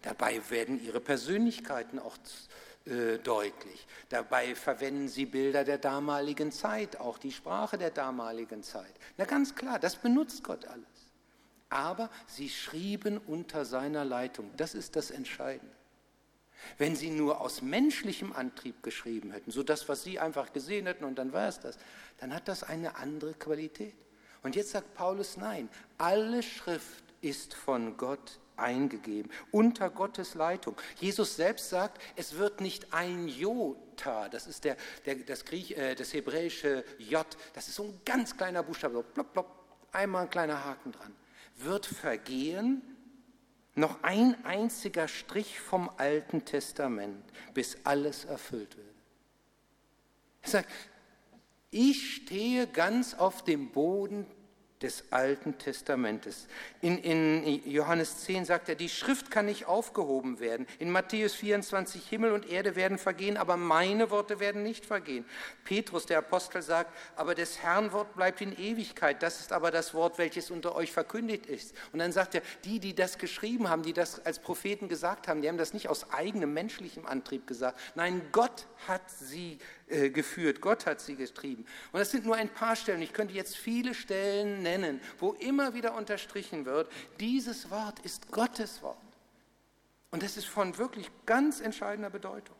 Dabei 0.01 0.41
werden 0.49 0.83
ihre 0.83 0.99
Persönlichkeiten 0.99 1.99
auch 1.99 2.17
äh, 2.85 3.17
deutlich. 3.19 3.87
Dabei 4.09 4.55
verwenden 4.55 5.07
sie 5.07 5.25
Bilder 5.25 5.63
der 5.63 5.77
damaligen 5.77 6.51
Zeit, 6.51 6.99
auch 6.99 7.17
die 7.17 7.31
Sprache 7.31 7.77
der 7.77 7.91
damaligen 7.91 8.63
Zeit. 8.63 8.93
Na 9.17 9.25
ganz 9.25 9.55
klar, 9.55 9.79
das 9.79 9.95
benutzt 9.95 10.43
Gott 10.43 10.65
alles. 10.65 10.83
Aber 11.69 12.09
sie 12.27 12.49
schrieben 12.49 13.17
unter 13.17 13.65
seiner 13.65 14.05
Leitung. 14.05 14.51
Das 14.57 14.75
ist 14.75 14.95
das 14.95 15.11
Entscheidende. 15.11 15.73
Wenn 16.77 16.95
sie 16.95 17.09
nur 17.09 17.41
aus 17.41 17.61
menschlichem 17.61 18.33
Antrieb 18.33 18.83
geschrieben 18.83 19.31
hätten, 19.31 19.51
so 19.51 19.63
das, 19.63 19.89
was 19.89 20.03
sie 20.03 20.19
einfach 20.19 20.53
gesehen 20.53 20.85
hätten 20.85 21.03
und 21.03 21.15
dann 21.15 21.33
war 21.33 21.47
es 21.47 21.59
das, 21.59 21.77
dann 22.19 22.33
hat 22.33 22.47
das 22.47 22.63
eine 22.63 22.95
andere 22.95 23.33
Qualität. 23.33 23.95
Und 24.43 24.55
jetzt 24.55 24.71
sagt 24.71 24.93
Paulus, 24.93 25.37
nein, 25.37 25.69
alle 25.97 26.43
Schrift 26.43 27.03
ist 27.21 27.53
von 27.53 27.95
Gott 27.97 28.39
eingegeben, 28.57 29.31
unter 29.51 29.89
Gottes 29.89 30.35
Leitung. 30.35 30.75
Jesus 30.99 31.35
selbst 31.35 31.69
sagt, 31.69 32.01
es 32.15 32.37
wird 32.37 32.61
nicht 32.61 32.93
ein 32.93 33.27
Jota, 33.27 34.29
das 34.29 34.47
ist 34.47 34.63
der, 34.63 34.77
der, 35.05 35.15
das, 35.15 35.45
Griech, 35.45 35.77
äh, 35.77 35.95
das 35.95 36.13
hebräische 36.13 36.83
J, 36.97 37.25
das 37.53 37.67
ist 37.67 37.75
so 37.75 37.83
ein 37.83 38.01
ganz 38.05 38.35
kleiner 38.37 38.63
Buchstabe, 38.63 38.95
so 38.95 39.03
plopp, 39.03 39.33
plopp, 39.33 39.65
einmal 39.91 40.23
ein 40.23 40.29
kleiner 40.29 40.63
Haken 40.63 40.91
dran, 40.91 41.15
wird 41.57 41.85
vergehen, 41.85 42.81
noch 43.75 44.03
ein 44.03 44.43
einziger 44.45 45.07
Strich 45.07 45.59
vom 45.59 45.89
Alten 45.97 46.45
Testament, 46.45 47.23
bis 47.53 47.77
alles 47.83 48.25
erfüllt 48.25 48.77
wird. 48.77 48.95
Er 50.43 50.49
sagt, 50.49 50.69
ich 51.71 52.15
stehe 52.15 52.67
ganz 52.67 53.15
auf 53.15 53.43
dem 53.43 53.71
Boden 53.71 54.27
des 54.83 55.05
Alten 55.09 55.57
Testamentes. 55.57 56.47
In, 56.81 56.97
in, 56.99 57.69
Johannes 57.69 58.19
10 58.19 58.45
sagt 58.45 58.69
er, 58.69 58.75
die 58.75 58.89
Schrift 58.89 59.31
kann 59.31 59.45
nicht 59.45 59.65
aufgehoben 59.65 60.39
werden. 60.39 60.67
In 60.77 60.91
Matthäus 60.91 61.33
24, 61.33 62.07
Himmel 62.07 62.33
und 62.33 62.49
Erde 62.49 62.75
werden 62.75 62.97
vergehen, 62.97 63.37
aber 63.37 63.57
meine 63.57 64.11
Worte 64.11 64.39
werden 64.39 64.61
nicht 64.61 64.85
vergehen. 64.85 65.25
Petrus, 65.63 66.05
der 66.05 66.19
Apostel, 66.19 66.61
sagt, 66.61 66.93
aber 67.15 67.33
des 67.33 67.63
Herrn 67.63 67.93
Wort 67.93 68.13
bleibt 68.15 68.41
in 68.41 68.57
Ewigkeit. 68.57 69.23
Das 69.23 69.39
ist 69.39 69.53
aber 69.53 69.71
das 69.71 69.93
Wort, 69.93 70.17
welches 70.17 70.51
unter 70.51 70.75
euch 70.75 70.91
verkündigt 70.91 71.45
ist. 71.45 71.73
Und 71.93 71.99
dann 71.99 72.11
sagt 72.11 72.35
er, 72.35 72.41
die, 72.65 72.79
die 72.79 72.93
das 72.93 73.17
geschrieben 73.17 73.69
haben, 73.69 73.83
die 73.83 73.93
das 73.93 74.25
als 74.25 74.39
Propheten 74.39 74.89
gesagt 74.89 75.27
haben, 75.27 75.41
die 75.41 75.47
haben 75.47 75.57
das 75.57 75.73
nicht 75.73 75.87
aus 75.87 76.11
eigenem 76.11 76.53
menschlichem 76.53 77.05
Antrieb 77.05 77.47
gesagt. 77.47 77.79
Nein, 77.95 78.21
Gott 78.33 78.67
hat 78.87 79.09
sie 79.09 79.59
äh, 79.87 80.09
geführt. 80.09 80.61
Gott 80.61 80.85
hat 80.85 81.01
sie 81.01 81.15
getrieben. 81.15 81.65
Und 81.91 81.99
das 81.99 82.11
sind 82.11 82.25
nur 82.25 82.35
ein 82.35 82.49
paar 82.49 82.75
Stellen. 82.75 83.01
Ich 83.01 83.13
könnte 83.13 83.33
jetzt 83.33 83.57
viele 83.57 83.93
Stellen 83.93 84.63
nennen, 84.63 85.01
wo 85.19 85.33
immer 85.33 85.73
wieder 85.73 85.95
unterstrichen 85.95 86.65
wird, 86.65 86.91
dieses 87.19 87.69
Wort 87.69 87.99
ist 87.99 88.31
Gottes 88.31 88.81
Wort. 88.81 88.97
Und 90.11 90.23
das 90.23 90.37
ist 90.37 90.45
von 90.45 90.77
wirklich 90.77 91.09
ganz 91.25 91.59
entscheidender 91.59 92.09
Bedeutung. 92.09 92.55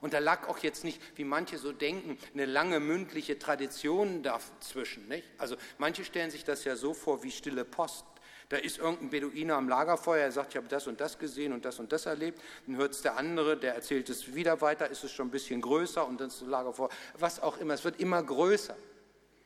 Und 0.00 0.12
da 0.12 0.18
lag 0.18 0.48
auch 0.48 0.58
jetzt 0.58 0.84
nicht, 0.84 1.00
wie 1.16 1.24
manche 1.24 1.58
so 1.58 1.72
denken, 1.72 2.18
eine 2.34 2.46
lange 2.46 2.80
mündliche 2.80 3.38
Tradition 3.38 4.22
dazwischen. 4.22 5.08
Nicht? 5.08 5.26
Also 5.38 5.56
manche 5.78 6.04
stellen 6.04 6.30
sich 6.30 6.44
das 6.44 6.64
ja 6.64 6.76
so 6.76 6.94
vor 6.94 7.22
wie 7.22 7.30
stille 7.30 7.64
Post. 7.64 8.04
Da 8.48 8.56
ist 8.56 8.78
irgendein 8.78 9.10
Beduiner 9.10 9.56
am 9.56 9.68
Lagerfeuer, 9.68 10.22
er 10.22 10.32
sagt, 10.32 10.52
ich 10.52 10.56
habe 10.56 10.68
das 10.68 10.86
und 10.86 11.00
das 11.00 11.18
gesehen 11.18 11.52
und 11.52 11.66
das 11.66 11.78
und 11.78 11.92
das 11.92 12.06
erlebt. 12.06 12.40
Dann 12.66 12.76
hört 12.76 12.92
es 12.92 13.02
der 13.02 13.18
andere, 13.18 13.58
der 13.58 13.74
erzählt 13.74 14.08
es 14.08 14.34
wieder 14.34 14.60
weiter, 14.62 14.88
ist 14.88 15.04
es 15.04 15.12
schon 15.12 15.28
ein 15.28 15.30
bisschen 15.30 15.60
größer 15.60 16.06
und 16.06 16.20
dann 16.20 16.28
ist 16.28 16.40
das 16.40 16.48
Lagerfeuer, 16.48 16.88
was 17.18 17.40
auch 17.40 17.58
immer, 17.58 17.74
es 17.74 17.84
wird 17.84 18.00
immer 18.00 18.22
größer. 18.22 18.76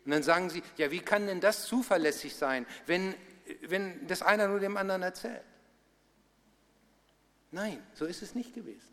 Und 0.04 0.10
dann 0.10 0.22
sagen 0.22 0.50
sie, 0.50 0.62
ja, 0.76 0.90
wie 0.90 1.00
kann 1.00 1.26
denn 1.26 1.40
das 1.40 1.66
zuverlässig 1.66 2.36
sein, 2.36 2.64
wenn, 2.86 3.14
wenn 3.62 4.06
das 4.06 4.22
einer 4.22 4.46
nur 4.46 4.60
dem 4.60 4.76
anderen 4.76 5.02
erzählt? 5.02 5.42
Nein, 7.50 7.84
so 7.94 8.06
ist 8.06 8.22
es 8.22 8.34
nicht 8.34 8.54
gewesen. 8.54 8.88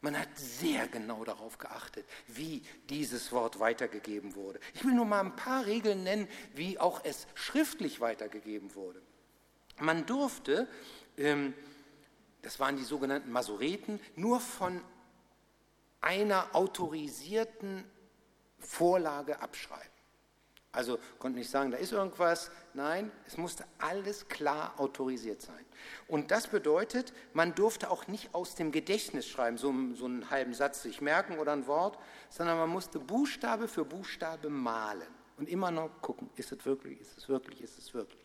Man 0.00 0.18
hat 0.18 0.28
sehr 0.36 0.86
genau 0.86 1.24
darauf 1.24 1.58
geachtet, 1.58 2.04
wie 2.28 2.62
dieses 2.88 3.32
Wort 3.32 3.58
weitergegeben 3.58 4.34
wurde. 4.34 4.60
Ich 4.74 4.84
will 4.84 4.92
nur 4.92 5.06
mal 5.06 5.20
ein 5.20 5.34
paar 5.34 5.66
Regeln 5.66 6.04
nennen, 6.04 6.28
wie 6.54 6.78
auch 6.78 7.04
es 7.04 7.26
schriftlich 7.34 8.00
weitergegeben 8.00 8.74
wurde. 8.74 9.00
Man 9.80 10.06
durfte, 10.06 10.68
ähm, 11.16 11.54
das 12.42 12.60
waren 12.60 12.76
die 12.76 12.84
sogenannten 12.84 13.30
Masoreten, 13.30 14.00
nur 14.16 14.40
von 14.40 14.80
einer 16.00 16.54
autorisierten 16.54 17.84
Vorlage 18.58 19.40
abschreiben. 19.40 19.94
Also 20.74 20.98
konnte 21.20 21.38
nicht 21.38 21.50
sagen, 21.50 21.70
da 21.70 21.78
ist 21.78 21.92
irgendwas. 21.92 22.50
Nein, 22.74 23.12
es 23.26 23.36
musste 23.36 23.64
alles 23.78 24.28
klar 24.28 24.74
autorisiert 24.78 25.40
sein. 25.40 25.64
Und 26.08 26.32
das 26.32 26.48
bedeutet, 26.48 27.12
man 27.32 27.54
durfte 27.54 27.90
auch 27.90 28.08
nicht 28.08 28.34
aus 28.34 28.56
dem 28.56 28.72
Gedächtnis 28.72 29.28
schreiben, 29.28 29.56
so, 29.56 29.72
so 29.94 30.06
einen 30.06 30.30
halben 30.30 30.52
Satz 30.52 30.82
sich 30.82 31.00
merken 31.00 31.38
oder 31.38 31.52
ein 31.52 31.68
Wort, 31.68 31.98
sondern 32.28 32.58
man 32.58 32.70
musste 32.70 32.98
Buchstabe 32.98 33.68
für 33.68 33.84
Buchstabe 33.84 34.50
malen 34.50 35.06
und 35.36 35.48
immer 35.48 35.70
noch 35.70 35.90
gucken, 36.00 36.28
ist 36.34 36.50
es 36.50 36.64
wirklich, 36.66 37.00
ist 37.00 37.18
es 37.18 37.28
wirklich, 37.28 37.60
ist 37.60 37.78
es 37.78 37.94
wirklich. 37.94 38.23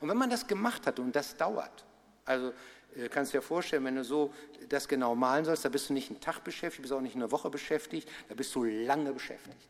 Und 0.00 0.08
wenn 0.08 0.16
man 0.16 0.30
das 0.30 0.46
gemacht 0.46 0.86
hat 0.86 0.98
und 0.98 1.14
das 1.14 1.36
dauert, 1.36 1.84
also 2.24 2.52
äh, 2.96 3.08
kannst 3.08 3.32
du 3.32 3.38
dir 3.38 3.42
vorstellen, 3.42 3.84
wenn 3.84 3.96
du 3.96 4.04
so 4.04 4.32
das 4.68 4.86
genau 4.88 5.14
malen 5.14 5.44
sollst, 5.44 5.64
da 5.64 5.68
bist 5.68 5.88
du 5.88 5.92
nicht 5.92 6.10
einen 6.10 6.20
Tag 6.20 6.42
beschäftigt, 6.44 6.82
bist 6.82 6.92
auch 6.92 7.00
nicht 7.00 7.16
eine 7.16 7.30
Woche 7.30 7.50
beschäftigt, 7.50 8.08
da 8.28 8.34
bist 8.34 8.54
du 8.54 8.64
lange 8.64 9.12
beschäftigt. 9.12 9.68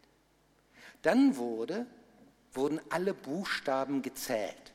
Dann 1.03 1.37
wurde, 1.37 1.87
wurden 2.53 2.81
alle 2.91 3.15
Buchstaben 3.15 4.03
gezählt. 4.03 4.73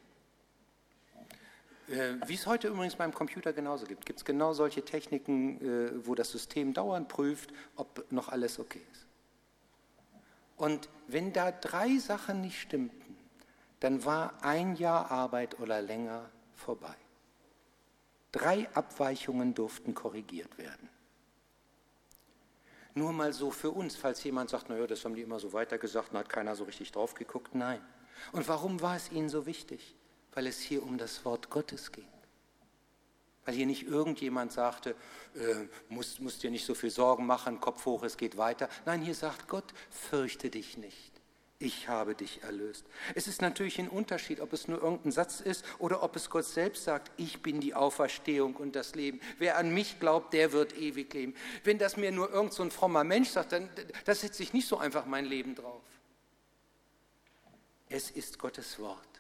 Äh, 1.89 2.17
wie 2.27 2.35
es 2.35 2.47
heute 2.47 2.69
übrigens 2.69 2.97
beim 2.97 3.15
Computer 3.15 3.53
genauso 3.53 3.87
gibt, 3.87 4.05
gibt 4.05 4.19
es 4.19 4.25
genau 4.25 4.53
solche 4.53 4.85
Techniken, 4.85 5.61
äh, 5.61 6.07
wo 6.07 6.15
das 6.15 6.31
System 6.31 6.75
dauernd 6.75 7.09
prüft, 7.09 7.51
ob 7.77 8.11
noch 8.13 8.29
alles 8.29 8.59
okay 8.59 8.83
ist. 8.93 9.07
Und 10.57 10.89
wenn 11.07 11.33
da 11.33 11.53
drei 11.53 11.97
Sachen 11.99 12.41
nicht 12.41 12.61
stimmten, 12.61 13.17
dann 13.81 14.05
war 14.05 14.43
ein 14.43 14.75
Jahr 14.77 15.11
Arbeit 15.11 15.61
oder 15.61 15.81
länger 15.81 16.29
vorbei. 16.55 16.95
Drei 18.33 18.69
Abweichungen 18.75 19.55
durften 19.55 19.95
korrigiert 19.95 20.59
werden. 20.59 20.89
Nur 22.95 23.13
mal 23.13 23.33
so 23.33 23.51
für 23.51 23.71
uns, 23.71 23.97
falls 23.97 24.23
jemand 24.25 24.51
sagt, 24.51 24.69
naja, 24.69 24.87
das 24.87 25.05
haben 25.05 25.15
die 25.15 25.23
immer 25.23 25.39
so 25.39 25.53
weitergesagt 25.53 26.11
und 26.11 26.19
hat 26.19 26.29
keiner 26.29 26.57
so 26.57 26.65
richtig 26.65 26.91
drauf 26.91 27.15
geguckt. 27.15 27.55
Nein. 27.55 27.81
Und 28.33 28.49
warum 28.49 28.83
war 28.83 28.97
es 28.97 29.13
ihnen 29.13 29.29
so 29.29 29.47
wichtig? 29.47 29.95
Weil 30.39 30.47
es 30.47 30.61
hier 30.61 30.85
um 30.85 30.99
das 30.99 31.25
Wort 31.25 31.51
Gottes 31.51 31.91
ging. 31.91 32.07
Weil 33.45 33.57
hier 33.57 33.67
nicht 33.67 33.89
irgendjemand 33.89 34.53
sagte, 34.53 34.91
äh, 35.35 35.67
musst, 35.89 36.21
musst 36.21 36.45
dir 36.45 36.51
nicht 36.53 36.65
so 36.65 36.77
viel 36.77 36.91
Sorgen 36.91 37.27
machen, 37.27 37.59
Kopf 37.59 37.85
hoch, 37.87 38.05
es 38.05 38.17
geht 38.17 38.37
weiter. 38.37 38.69
Nein, 38.87 39.03
hier 39.03 39.17
sagt 39.17 39.49
Gott, 39.49 39.65
fürchte 39.91 40.49
dich 40.49 40.77
nicht. 40.79 41.11
Ich 41.59 41.89
habe 41.89 42.15
dich 42.15 42.45
erlöst. 42.45 42.87
Es 43.17 43.27
ist 43.27 43.43
natürlich 43.43 43.81
ein 43.81 43.89
Unterschied, 43.89 44.39
ob 44.39 44.53
es 44.53 44.69
nur 44.69 44.81
irgendein 44.81 45.11
Satz 45.11 45.41
ist 45.41 45.65
oder 45.81 46.05
ob 46.05 46.15
es 46.15 46.31
Gott 46.31 46.45
selbst 46.45 46.85
sagt, 46.85 47.11
ich 47.17 47.43
bin 47.43 47.59
die 47.59 47.75
Auferstehung 47.75 48.55
und 48.55 48.77
das 48.77 48.95
Leben. 48.95 49.21
Wer 49.39 49.59
an 49.59 49.75
mich 49.75 49.99
glaubt, 49.99 50.35
der 50.35 50.53
wird 50.53 50.79
ewig 50.79 51.13
leben. 51.15 51.35
Wenn 51.65 51.79
das 51.79 51.97
mir 51.97 52.13
nur 52.13 52.31
irgendein 52.31 52.71
so 52.71 52.71
frommer 52.71 53.03
Mensch 53.03 53.31
sagt, 53.31 53.51
dann 53.51 53.69
da 54.05 54.15
setze 54.15 54.45
ich 54.45 54.53
nicht 54.53 54.69
so 54.69 54.79
einfach 54.79 55.05
mein 55.05 55.25
Leben 55.25 55.57
drauf. 55.57 55.83
Es 57.89 58.13
ist 58.13 58.39
Gottes 58.39 58.79
Wort. 58.79 59.18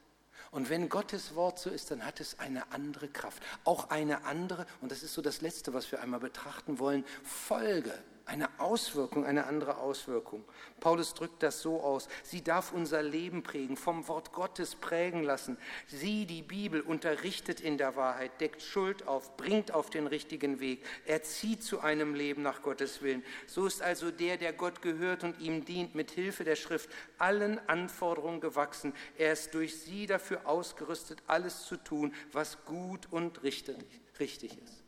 Und 0.50 0.70
wenn 0.70 0.88
Gottes 0.88 1.34
Wort 1.34 1.58
so 1.58 1.70
ist, 1.70 1.90
dann 1.90 2.04
hat 2.04 2.20
es 2.20 2.38
eine 2.38 2.70
andere 2.72 3.08
Kraft. 3.08 3.42
Auch 3.64 3.90
eine 3.90 4.24
andere, 4.24 4.66
und 4.80 4.90
das 4.90 5.02
ist 5.02 5.14
so 5.14 5.22
das 5.22 5.40
Letzte, 5.40 5.74
was 5.74 5.90
wir 5.92 6.00
einmal 6.00 6.20
betrachten 6.20 6.78
wollen, 6.78 7.04
Folge 7.22 7.92
eine 8.28 8.48
Auswirkung, 8.58 9.24
eine 9.24 9.46
andere 9.46 9.78
Auswirkung. 9.78 10.44
Paulus 10.80 11.14
drückt 11.14 11.42
das 11.42 11.62
so 11.62 11.80
aus. 11.80 12.08
Sie 12.22 12.44
darf 12.44 12.72
unser 12.72 13.02
Leben 13.02 13.42
prägen, 13.42 13.76
vom 13.76 14.06
Wort 14.06 14.32
Gottes 14.32 14.74
prägen 14.74 15.22
lassen. 15.22 15.56
Sie, 15.86 16.26
die 16.26 16.42
Bibel, 16.42 16.82
unterrichtet 16.82 17.60
in 17.60 17.78
der 17.78 17.96
Wahrheit, 17.96 18.38
deckt 18.40 18.60
Schuld 18.60 19.08
auf, 19.08 19.36
bringt 19.38 19.72
auf 19.72 19.88
den 19.88 20.06
richtigen 20.06 20.60
Weg, 20.60 20.84
erzieht 21.06 21.62
zu 21.62 21.80
einem 21.80 22.14
Leben 22.14 22.42
nach 22.42 22.62
Gottes 22.62 23.00
Willen. 23.00 23.24
So 23.46 23.66
ist 23.66 23.80
also 23.80 24.10
der, 24.10 24.36
der 24.36 24.52
Gott 24.52 24.82
gehört 24.82 25.24
und 25.24 25.40
ihm 25.40 25.64
dient, 25.64 25.94
mit 25.94 26.10
Hilfe 26.10 26.44
der 26.44 26.56
Schrift 26.56 26.90
allen 27.16 27.58
Anforderungen 27.66 28.40
gewachsen. 28.40 28.92
Er 29.16 29.32
ist 29.32 29.54
durch 29.54 29.80
sie 29.80 30.06
dafür 30.06 30.46
ausgerüstet, 30.46 31.22
alles 31.26 31.64
zu 31.64 31.78
tun, 31.78 32.14
was 32.32 32.62
gut 32.66 33.08
und 33.10 33.42
richtig 33.42 33.78
ist. 34.20 34.84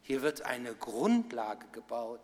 Hier 0.00 0.22
wird 0.22 0.42
eine 0.42 0.74
Grundlage 0.74 1.66
gebaut 1.72 2.20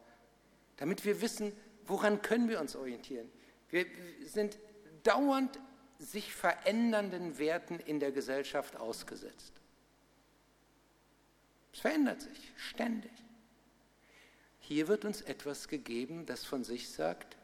damit 0.79 1.05
wir 1.05 1.21
wissen, 1.21 1.53
woran 1.87 2.23
können 2.23 2.49
wir 2.49 2.61
uns 2.61 2.75
orientieren. 2.75 3.31
Wir 3.69 3.87
sind 4.25 4.59
dauernd 5.03 5.59
sich 5.99 6.33
verändernden 6.33 7.39
Werten 7.39 7.81
in 7.81 8.01
der 8.01 8.13
Gesellschaft 8.13 8.77
ausgesetzt. 8.77 9.53
Es 11.73 11.81
verändert 11.81 12.23
sich 12.23 12.53
ständig. 12.57 13.13
Hier 14.61 14.89
wird 14.89 15.05
uns 15.05 15.23
etwas 15.23 15.69
gegeben, 15.69 16.27
das 16.27 16.45
von 16.45 16.65
sich 16.65 16.89
sagt, 16.89 17.37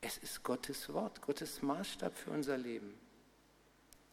es 0.00 0.18
ist 0.18 0.42
Gottes 0.42 0.92
Wort, 0.92 1.22
Gottes 1.22 1.62
Maßstab 1.62 2.16
für 2.16 2.30
unser 2.30 2.56
Leben. 2.56 2.94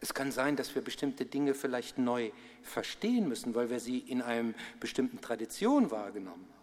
Es 0.02 0.14
kann 0.14 0.32
sein, 0.32 0.56
dass 0.56 0.76
wir 0.76 0.82
bestimmte 0.82 1.26
Dinge 1.26 1.54
vielleicht 1.54 1.98
neu 1.98 2.32
verstehen 2.62 3.28
müssen, 3.28 3.56
weil 3.56 3.70
wir 3.70 3.80
sie 3.80 4.00
in 4.00 4.22
einer 4.22 4.54
bestimmten 4.80 5.22
Tradition 5.22 5.92
wahrgenommen 5.92 6.46
haben. 6.50 6.55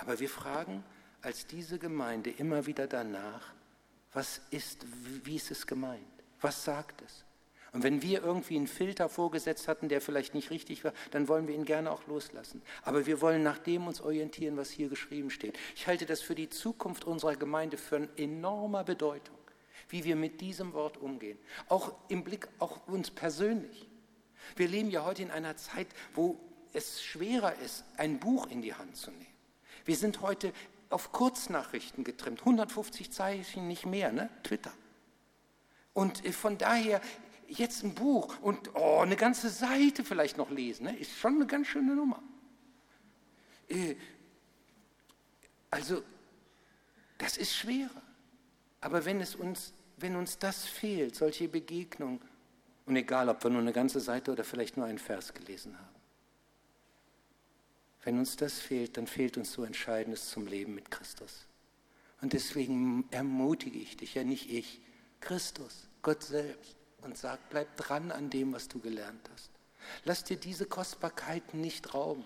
Aber 0.00 0.18
wir 0.18 0.28
fragen 0.28 0.82
als 1.22 1.46
diese 1.46 1.78
Gemeinde 1.78 2.30
immer 2.30 2.66
wieder 2.66 2.86
danach, 2.86 3.52
was 4.12 4.40
ist, 4.50 4.84
wie 5.24 5.36
ist 5.36 5.50
es 5.50 5.66
gemeint? 5.66 6.04
Was 6.40 6.64
sagt 6.64 7.02
es? 7.02 7.24
Und 7.72 7.84
wenn 7.84 8.02
wir 8.02 8.22
irgendwie 8.22 8.56
einen 8.56 8.66
Filter 8.66 9.08
vorgesetzt 9.08 9.68
hatten, 9.68 9.88
der 9.88 10.00
vielleicht 10.00 10.34
nicht 10.34 10.50
richtig 10.50 10.82
war, 10.82 10.92
dann 11.12 11.28
wollen 11.28 11.46
wir 11.46 11.54
ihn 11.54 11.64
gerne 11.64 11.92
auch 11.92 12.04
loslassen. 12.08 12.62
Aber 12.82 13.06
wir 13.06 13.20
wollen 13.20 13.44
nach 13.44 13.58
dem 13.58 13.86
uns 13.86 14.00
orientieren, 14.00 14.56
was 14.56 14.70
hier 14.70 14.88
geschrieben 14.88 15.30
steht. 15.30 15.56
Ich 15.76 15.86
halte 15.86 16.06
das 16.06 16.20
für 16.20 16.34
die 16.34 16.48
Zukunft 16.48 17.04
unserer 17.04 17.36
Gemeinde 17.36 17.76
eine 17.92 18.08
enormer 18.16 18.82
Bedeutung, 18.82 19.38
wie 19.88 20.02
wir 20.02 20.16
mit 20.16 20.40
diesem 20.40 20.72
Wort 20.72 20.96
umgehen. 20.96 21.38
Auch 21.68 21.92
im 22.08 22.24
Blick 22.24 22.48
auch 22.58 22.88
uns 22.88 23.10
persönlich. 23.10 23.88
Wir 24.56 24.66
leben 24.66 24.90
ja 24.90 25.04
heute 25.04 25.22
in 25.22 25.30
einer 25.30 25.56
Zeit, 25.56 25.88
wo 26.14 26.40
es 26.72 27.02
schwerer 27.02 27.54
ist, 27.60 27.84
ein 27.96 28.18
Buch 28.18 28.48
in 28.48 28.62
die 28.62 28.74
Hand 28.74 28.96
zu 28.96 29.12
nehmen. 29.12 29.29
Wir 29.90 29.96
sind 29.96 30.20
heute 30.20 30.52
auf 30.88 31.10
Kurznachrichten 31.10 32.04
getrimmt, 32.04 32.38
150 32.42 33.10
Zeichen 33.10 33.66
nicht 33.66 33.86
mehr, 33.86 34.12
ne? 34.12 34.30
Twitter. 34.44 34.72
Und 35.94 36.24
äh, 36.24 36.30
von 36.30 36.58
daher 36.58 37.00
jetzt 37.48 37.82
ein 37.82 37.96
Buch 37.96 38.38
und 38.40 38.72
oh, 38.76 39.00
eine 39.00 39.16
ganze 39.16 39.48
Seite 39.48 40.04
vielleicht 40.04 40.36
noch 40.36 40.50
lesen, 40.50 40.84
ne? 40.84 40.96
ist 40.96 41.18
schon 41.18 41.34
eine 41.34 41.46
ganz 41.48 41.66
schöne 41.66 41.96
Nummer. 41.96 42.22
Äh, 43.68 43.96
also, 45.72 46.04
das 47.18 47.36
ist 47.36 47.52
schwerer. 47.52 47.90
Aber 48.80 49.04
wenn, 49.04 49.20
es 49.20 49.34
uns, 49.34 49.72
wenn 49.96 50.14
uns 50.14 50.38
das 50.38 50.66
fehlt, 50.66 51.16
solche 51.16 51.48
Begegnungen, 51.48 52.20
und 52.86 52.94
egal, 52.94 53.28
ob 53.28 53.42
wir 53.42 53.50
nur 53.50 53.60
eine 53.60 53.72
ganze 53.72 53.98
Seite 53.98 54.30
oder 54.30 54.44
vielleicht 54.44 54.76
nur 54.76 54.86
einen 54.86 55.00
Vers 55.00 55.34
gelesen 55.34 55.76
haben, 55.76 55.99
wenn 58.02 58.18
uns 58.18 58.36
das 58.36 58.58
fehlt, 58.58 58.96
dann 58.96 59.06
fehlt 59.06 59.36
uns 59.36 59.52
so 59.52 59.64
Entscheidendes 59.64 60.30
zum 60.30 60.46
Leben 60.46 60.74
mit 60.74 60.90
Christus. 60.90 61.46
Und 62.22 62.32
deswegen 62.32 63.06
ermutige 63.10 63.78
ich 63.78 63.96
dich, 63.96 64.14
ja 64.14 64.24
nicht 64.24 64.50
ich, 64.50 64.80
Christus, 65.20 65.88
Gott 66.02 66.22
selbst, 66.22 66.76
und 67.02 67.16
sag, 67.16 67.38
bleib 67.48 67.76
dran 67.76 68.10
an 68.10 68.30
dem, 68.30 68.52
was 68.52 68.68
du 68.68 68.78
gelernt 68.78 69.28
hast. 69.32 69.50
Lass 70.04 70.24
dir 70.24 70.36
diese 70.36 70.66
Kostbarkeiten 70.66 71.60
nicht 71.60 71.94
rauben. 71.94 72.24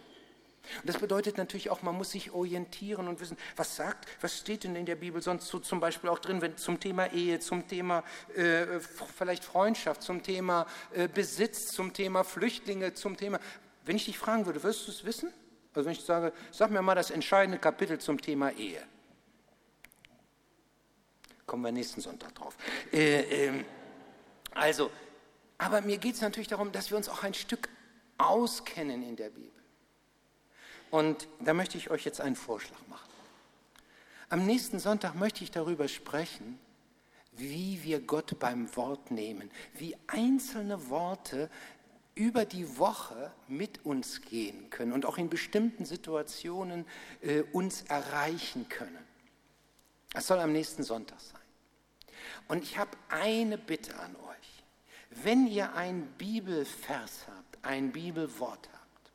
Und 0.80 0.88
das 0.88 0.98
bedeutet 0.98 1.36
natürlich 1.36 1.70
auch, 1.70 1.82
man 1.82 1.94
muss 1.94 2.12
sich 2.12 2.32
orientieren 2.32 3.06
und 3.06 3.20
wissen, 3.20 3.36
was 3.54 3.76
sagt, 3.76 4.08
was 4.22 4.38
steht 4.38 4.64
denn 4.64 4.74
in 4.76 4.86
der 4.86 4.96
Bibel 4.96 5.20
sonst 5.20 5.46
so 5.46 5.58
zum 5.58 5.78
Beispiel 5.78 6.08
auch 6.08 6.18
drin, 6.18 6.40
wenn 6.40 6.56
zum 6.56 6.80
Thema 6.80 7.12
Ehe, 7.12 7.38
zum 7.38 7.68
Thema 7.68 8.02
äh, 8.34 8.80
vielleicht 9.14 9.44
Freundschaft, 9.44 10.02
zum 10.02 10.22
Thema 10.22 10.66
äh, 10.92 11.06
Besitz, 11.06 11.68
zum 11.68 11.92
Thema 11.92 12.24
Flüchtlinge, 12.24 12.94
zum 12.94 13.16
Thema. 13.16 13.38
Wenn 13.84 13.96
ich 13.96 14.06
dich 14.06 14.18
fragen 14.18 14.46
würde, 14.46 14.62
wirst 14.62 14.88
du 14.88 14.90
es 14.90 15.04
wissen? 15.04 15.30
Also 15.74 15.86
wenn 15.86 15.92
ich 15.92 16.04
sage, 16.04 16.32
sag 16.52 16.70
mir 16.70 16.82
mal 16.82 16.94
das 16.94 17.10
entscheidende 17.10 17.58
Kapitel 17.58 17.98
zum 17.98 18.20
Thema 18.20 18.50
Ehe. 18.52 18.82
Kommen 21.46 21.64
wir 21.64 21.72
nächsten 21.72 22.00
Sonntag 22.00 22.34
drauf. 22.34 22.56
Äh, 22.92 23.48
äh, 23.48 23.64
also, 24.52 24.90
aber 25.58 25.80
mir 25.80 25.98
geht 25.98 26.14
es 26.14 26.20
natürlich 26.20 26.48
darum, 26.48 26.72
dass 26.72 26.90
wir 26.90 26.96
uns 26.96 27.08
auch 27.08 27.22
ein 27.22 27.34
Stück 27.34 27.68
auskennen 28.18 29.02
in 29.02 29.16
der 29.16 29.30
Bibel. 29.30 29.50
Und 30.90 31.26
da 31.40 31.54
möchte 31.54 31.76
ich 31.76 31.90
euch 31.90 32.04
jetzt 32.04 32.20
einen 32.20 32.36
Vorschlag 32.36 32.78
machen. 32.88 33.10
Am 34.28 34.46
nächsten 34.46 34.78
Sonntag 34.78 35.14
möchte 35.16 35.42
ich 35.42 35.50
darüber 35.50 35.88
sprechen, 35.88 36.58
wie 37.32 37.82
wir 37.82 38.00
Gott 38.00 38.38
beim 38.38 38.74
Wort 38.76 39.10
nehmen, 39.10 39.50
wie 39.76 39.96
einzelne 40.06 40.88
Worte 40.88 41.50
über 42.14 42.44
die 42.44 42.78
Woche 42.78 43.32
mit 43.48 43.84
uns 43.84 44.22
gehen 44.22 44.70
können 44.70 44.92
und 44.92 45.04
auch 45.04 45.18
in 45.18 45.28
bestimmten 45.28 45.84
Situationen 45.84 46.86
äh, 47.20 47.42
uns 47.52 47.82
erreichen 47.82 48.68
können. 48.68 49.04
Das 50.12 50.28
soll 50.28 50.38
am 50.38 50.52
nächsten 50.52 50.84
Sonntag 50.84 51.20
sein. 51.20 51.40
Und 52.48 52.62
ich 52.62 52.78
habe 52.78 52.96
eine 53.08 53.58
Bitte 53.58 53.98
an 53.98 54.14
euch. 54.16 54.64
Wenn 55.22 55.46
ihr 55.46 55.74
ein 55.74 56.06
Bibelvers 56.18 57.26
habt, 57.26 57.64
ein 57.64 57.92
Bibelwort 57.92 58.68
habt, 58.72 59.12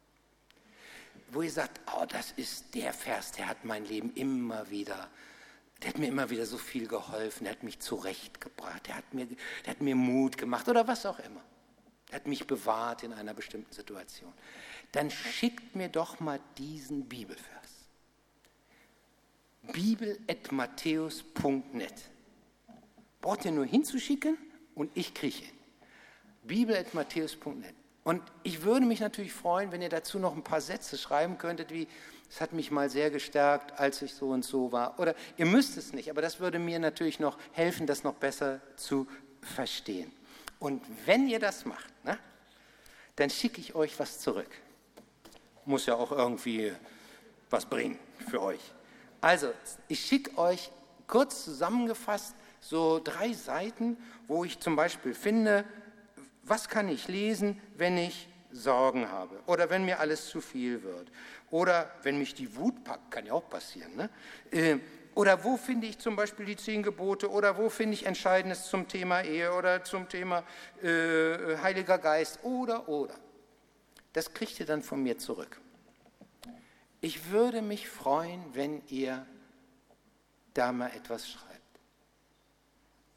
wo 1.32 1.42
ihr 1.42 1.52
sagt, 1.52 1.80
oh, 1.96 2.06
das 2.06 2.32
ist 2.32 2.74
der 2.74 2.94
Vers, 2.94 3.32
der 3.34 3.48
hat 3.48 3.64
mein 3.64 3.86
Leben 3.86 4.14
immer 4.16 4.70
wieder, 4.70 5.10
der 5.82 5.90
hat 5.90 5.98
mir 5.98 6.08
immer 6.08 6.30
wieder 6.30 6.46
so 6.46 6.58
viel 6.58 6.88
geholfen, 6.88 7.46
der 7.46 7.54
hat 7.54 7.64
mich 7.64 7.80
zurechtgebracht, 7.80 8.88
der 8.88 8.98
hat 8.98 9.14
mir, 9.14 9.28
der 9.66 9.72
hat 9.72 9.82
mir 9.82 9.96
Mut 9.96 10.38
gemacht 10.38 10.68
oder 10.68 10.88
was 10.88 11.06
auch 11.06 11.20
immer. 11.20 11.42
Er 12.10 12.16
hat 12.16 12.28
mich 12.28 12.46
bewahrt 12.48 13.04
in 13.04 13.14
einer 13.14 13.34
bestimmten 13.34 13.74
Situation. 13.74 14.34
Dann 14.92 15.10
schickt 15.12 15.76
mir 15.76 15.90
doch 15.90 16.20
mal 16.20 16.40
diesen 16.58 17.08
Bibelvers. 17.08 17.46
bibel.matthäus.net. 19.72 21.94
Braucht 23.22 23.46
ihr 23.46 23.52
nur 23.52 23.66
hinzuschicken 23.66 24.40
und 24.74 24.90
ich 24.96 25.14
kriege 25.14 25.38
ihn. 25.38 25.60
bibel.matthäus.net. 26.44 27.76
Und 28.04 28.24
ich 28.44 28.64
würde 28.64 28.88
mich 28.88 29.02
natürlich 29.02 29.34
freuen, 29.34 29.72
wenn 29.72 29.84
ihr 29.84 29.90
dazu 29.90 30.18
noch 30.18 30.36
ein 30.36 30.44
paar 30.44 30.62
Sätze 30.62 30.98
schreiben 30.98 31.38
könntet, 31.38 31.72
wie 31.72 31.88
es 32.30 32.42
hat 32.42 32.54
mich 32.54 32.72
mal 32.72 32.90
sehr 32.90 33.12
gestärkt, 33.12 33.80
als 33.80 34.02
ich 34.02 34.14
so 34.14 34.30
und 34.30 34.46
so 34.46 34.72
war. 34.72 35.00
Oder 35.00 35.16
ihr 35.38 35.46
müsst 35.46 35.78
es 35.78 35.94
nicht, 35.94 36.10
aber 36.10 36.22
das 36.22 36.40
würde 36.40 36.60
mir 36.60 36.80
natürlich 36.80 37.20
noch 37.20 37.38
helfen, 37.52 37.88
das 37.88 38.04
noch 38.04 38.16
besser 38.16 38.62
zu 38.76 39.08
verstehen. 39.42 40.12
Und 40.60 40.84
wenn 41.06 41.28
ihr 41.28 41.40
das 41.40 41.66
macht, 41.66 41.94
ne, 42.04 42.18
dann 43.16 43.30
schicke 43.30 43.62
ich 43.62 43.76
euch 43.76 43.98
was 44.00 44.20
zurück. 44.20 44.50
Muss 45.66 45.86
ja 45.86 45.96
auch 45.96 46.12
irgendwie 46.12 46.74
was 47.50 47.66
bringen 47.66 48.00
für 48.30 48.42
euch. 48.42 48.62
Also, 49.22 49.52
ich 49.88 50.00
schicke 50.00 50.38
euch 50.38 50.72
kurz 51.08 51.44
zusammengefasst 51.46 52.36
so 52.62 53.02
drei 53.04 53.34
Seiten, 53.34 53.98
wo 54.28 54.44
ich 54.44 54.60
zum 54.60 54.76
Beispiel 54.76 55.14
finde, 55.14 55.66
was 56.44 56.68
kann 56.68 56.90
ich 56.90 57.08
lesen, 57.08 57.62
wenn 57.76 57.98
ich 57.98 58.28
Sorgen 58.52 59.10
habe 59.10 59.40
oder 59.46 59.70
wenn 59.70 59.86
mir 59.86 60.00
alles 60.00 60.28
zu 60.28 60.42
viel 60.42 60.82
wird 60.84 61.12
oder 61.52 61.92
wenn 62.04 62.18
mich 62.18 62.34
die 62.34 62.56
Wut 62.56 62.84
packt, 62.84 63.12
kann 63.12 63.26
ja 63.26 63.34
auch 63.34 63.48
passieren. 63.48 63.96
Ne? 63.96 64.82
Äh, 65.20 65.22
oder 65.22 65.44
wo 65.44 65.58
finde 65.58 65.88
ich 65.88 66.00
zum 66.00 66.16
Beispiel 66.16 66.46
die 66.46 66.56
zehn 66.56 66.82
Gebote 66.82 67.30
oder 67.30 67.58
wo 67.58 67.70
finde 67.70 67.94
ich 67.94 68.06
Entscheidendes 68.06 68.70
zum 68.70 68.88
Thema 68.88 69.22
Ehe 69.22 69.54
oder 69.54 69.84
zum 69.84 70.08
Thema 70.08 70.44
äh, 70.82 71.58
Heiliger 71.58 71.98
Geist 71.98 72.40
oder 72.44 72.88
oder. 72.88 73.16
Das 74.14 74.34
kriegt 74.34 74.60
ihr 74.60 74.66
dann 74.66 74.82
von 74.82 75.04
mir 75.04 75.18
zurück. 75.18 75.60
Ich 77.02 77.30
würde 77.32 77.62
mich 77.62 77.88
freuen, 77.88 78.44
wenn 78.54 78.82
ihr 78.88 79.26
da 80.54 80.72
mal 80.72 80.92
etwas 80.96 81.30
schreibt. 81.30 81.48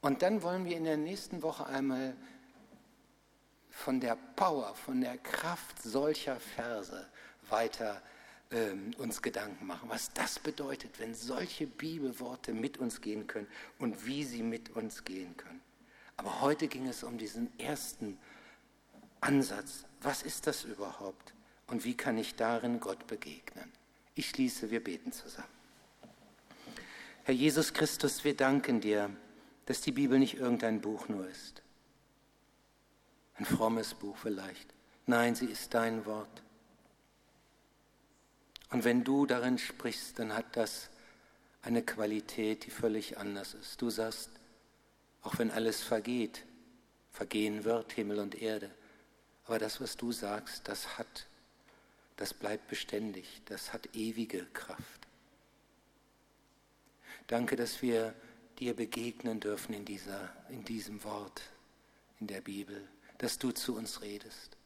Und 0.01 0.23
dann 0.23 0.43
wollen 0.43 0.65
wir 0.65 0.77
in 0.77 0.85
der 0.85 0.97
nächsten 0.97 1.43
Woche 1.43 1.67
einmal 1.67 2.17
von 3.71 4.01
der 4.01 4.17
Power, 4.37 4.75
von 4.75 5.01
der 5.01 5.17
Kraft 5.19 5.81
solcher 5.83 6.39
Verse 6.39 7.09
weiter 7.49 8.03
ähm, 8.53 8.93
uns 8.99 9.23
Gedanken 9.23 9.67
machen, 9.67 9.89
was 9.89 10.13
das 10.13 10.39
bedeutet, 10.39 10.99
wenn 10.99 11.15
solche 11.15 11.67
Bibelworte 11.67 12.53
mit 12.53 12.79
uns 12.79 13.01
gehen 13.01 13.27
können 13.27 13.47
und 13.79 14.07
wie 14.07 14.25
sie 14.25 14.43
mit 14.43 14.71
uns 14.77 15.05
gehen 15.05 15.37
können. 15.37 15.61
Aber 16.17 16.41
heute 16.41 16.69
ging 16.69 16.87
es 16.87 17.03
um 17.03 17.19
diesen 17.19 17.59
ersten 17.59 18.19
Ansatz. 19.21 19.85
Was 20.03 20.23
ist 20.23 20.47
das 20.47 20.65
überhaupt? 20.65 21.33
Und 21.67 21.85
wie 21.85 21.97
kann 21.97 22.19
ich 22.19 22.35
darin 22.35 22.81
Gott 22.81 23.07
begegnen? 23.07 23.71
Ich 24.15 24.29
schließe, 24.29 24.71
wir 24.71 24.85
beten 24.85 25.13
zusammen. 25.13 25.49
Herr 27.25 27.35
Jesus 27.35 27.73
Christus, 27.73 28.25
wir 28.25 28.37
danken 28.37 28.81
dir, 28.81 29.09
dass 29.67 29.81
die 29.81 29.93
Bibel 29.93 30.19
nicht 30.19 30.35
irgendein 30.35 30.81
Buch 30.81 31.09
nur 31.09 31.27
ist. 31.29 31.63
Ein 33.37 33.47
frommes 33.47 33.95
Buch 33.95 34.17
vielleicht. 34.17 34.75
Nein, 35.07 35.35
sie 35.35 35.47
ist 35.47 35.73
dein 35.73 36.05
Wort. 36.05 36.43
Und 38.73 38.85
wenn 38.85 39.05
du 39.05 39.27
darin 39.27 39.59
sprichst, 39.59 40.19
dann 40.19 40.35
hat 40.35 40.57
das 40.57 40.89
eine 41.61 41.83
Qualität, 41.83 42.65
die 42.65 42.71
völlig 42.71 43.19
anders 43.19 43.53
ist. 43.53 43.81
Du 43.83 43.91
sagst, 43.91 44.31
auch 45.23 45.39
wenn 45.39 45.51
alles 45.51 45.83
vergeht, 45.83 46.45
vergehen 47.13 47.65
wird 47.65 47.93
Himmel 47.93 48.19
und 48.19 48.41
Erde, 48.41 48.71
aber 49.45 49.59
das, 49.59 49.81
was 49.81 49.97
du 49.97 50.11
sagst, 50.11 50.67
das 50.69 50.97
hat, 50.97 51.27
das 52.17 52.33
bleibt 52.33 52.69
beständig, 52.69 53.43
das 53.45 53.75
hat 53.75 53.95
ewige 53.95 54.47
Kraft. 54.55 55.07
Danke, 57.27 57.57
dass 57.57 57.83
wir 57.83 58.15
dir 58.59 58.75
begegnen 58.75 59.39
dürfen 59.39 59.75
in, 59.75 59.85
dieser, 59.85 60.35
in 60.49 60.65
diesem 60.65 61.05
Wort, 61.05 61.43
in 62.21 62.27
der 62.27 62.41
Bibel, 62.41 62.89
dass 63.19 63.39
du 63.39 63.53
zu 63.53 63.77
uns 63.77 64.01
redest. 64.01 64.57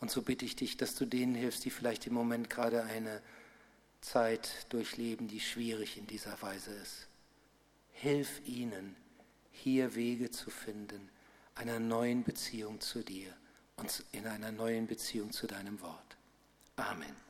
Und 0.00 0.10
so 0.10 0.22
bitte 0.22 0.44
ich 0.44 0.56
dich, 0.56 0.76
dass 0.76 0.94
du 0.94 1.06
denen 1.06 1.34
hilfst, 1.34 1.64
die 1.64 1.70
vielleicht 1.70 2.06
im 2.06 2.14
Moment 2.14 2.50
gerade 2.50 2.84
eine 2.84 3.20
Zeit 4.00 4.66
durchleben, 4.68 5.28
die 5.28 5.40
schwierig 5.40 5.96
in 5.98 6.06
dieser 6.06 6.40
Weise 6.40 6.70
ist. 6.70 7.08
Hilf 7.92 8.40
ihnen, 8.46 8.94
hier 9.50 9.94
Wege 9.96 10.30
zu 10.30 10.50
finden, 10.50 11.10
einer 11.56 11.80
neuen 11.80 12.22
Beziehung 12.22 12.80
zu 12.80 13.02
dir 13.02 13.34
und 13.76 14.04
in 14.12 14.26
einer 14.26 14.52
neuen 14.52 14.86
Beziehung 14.86 15.32
zu 15.32 15.48
deinem 15.48 15.80
Wort. 15.80 16.16
Amen. 16.76 17.27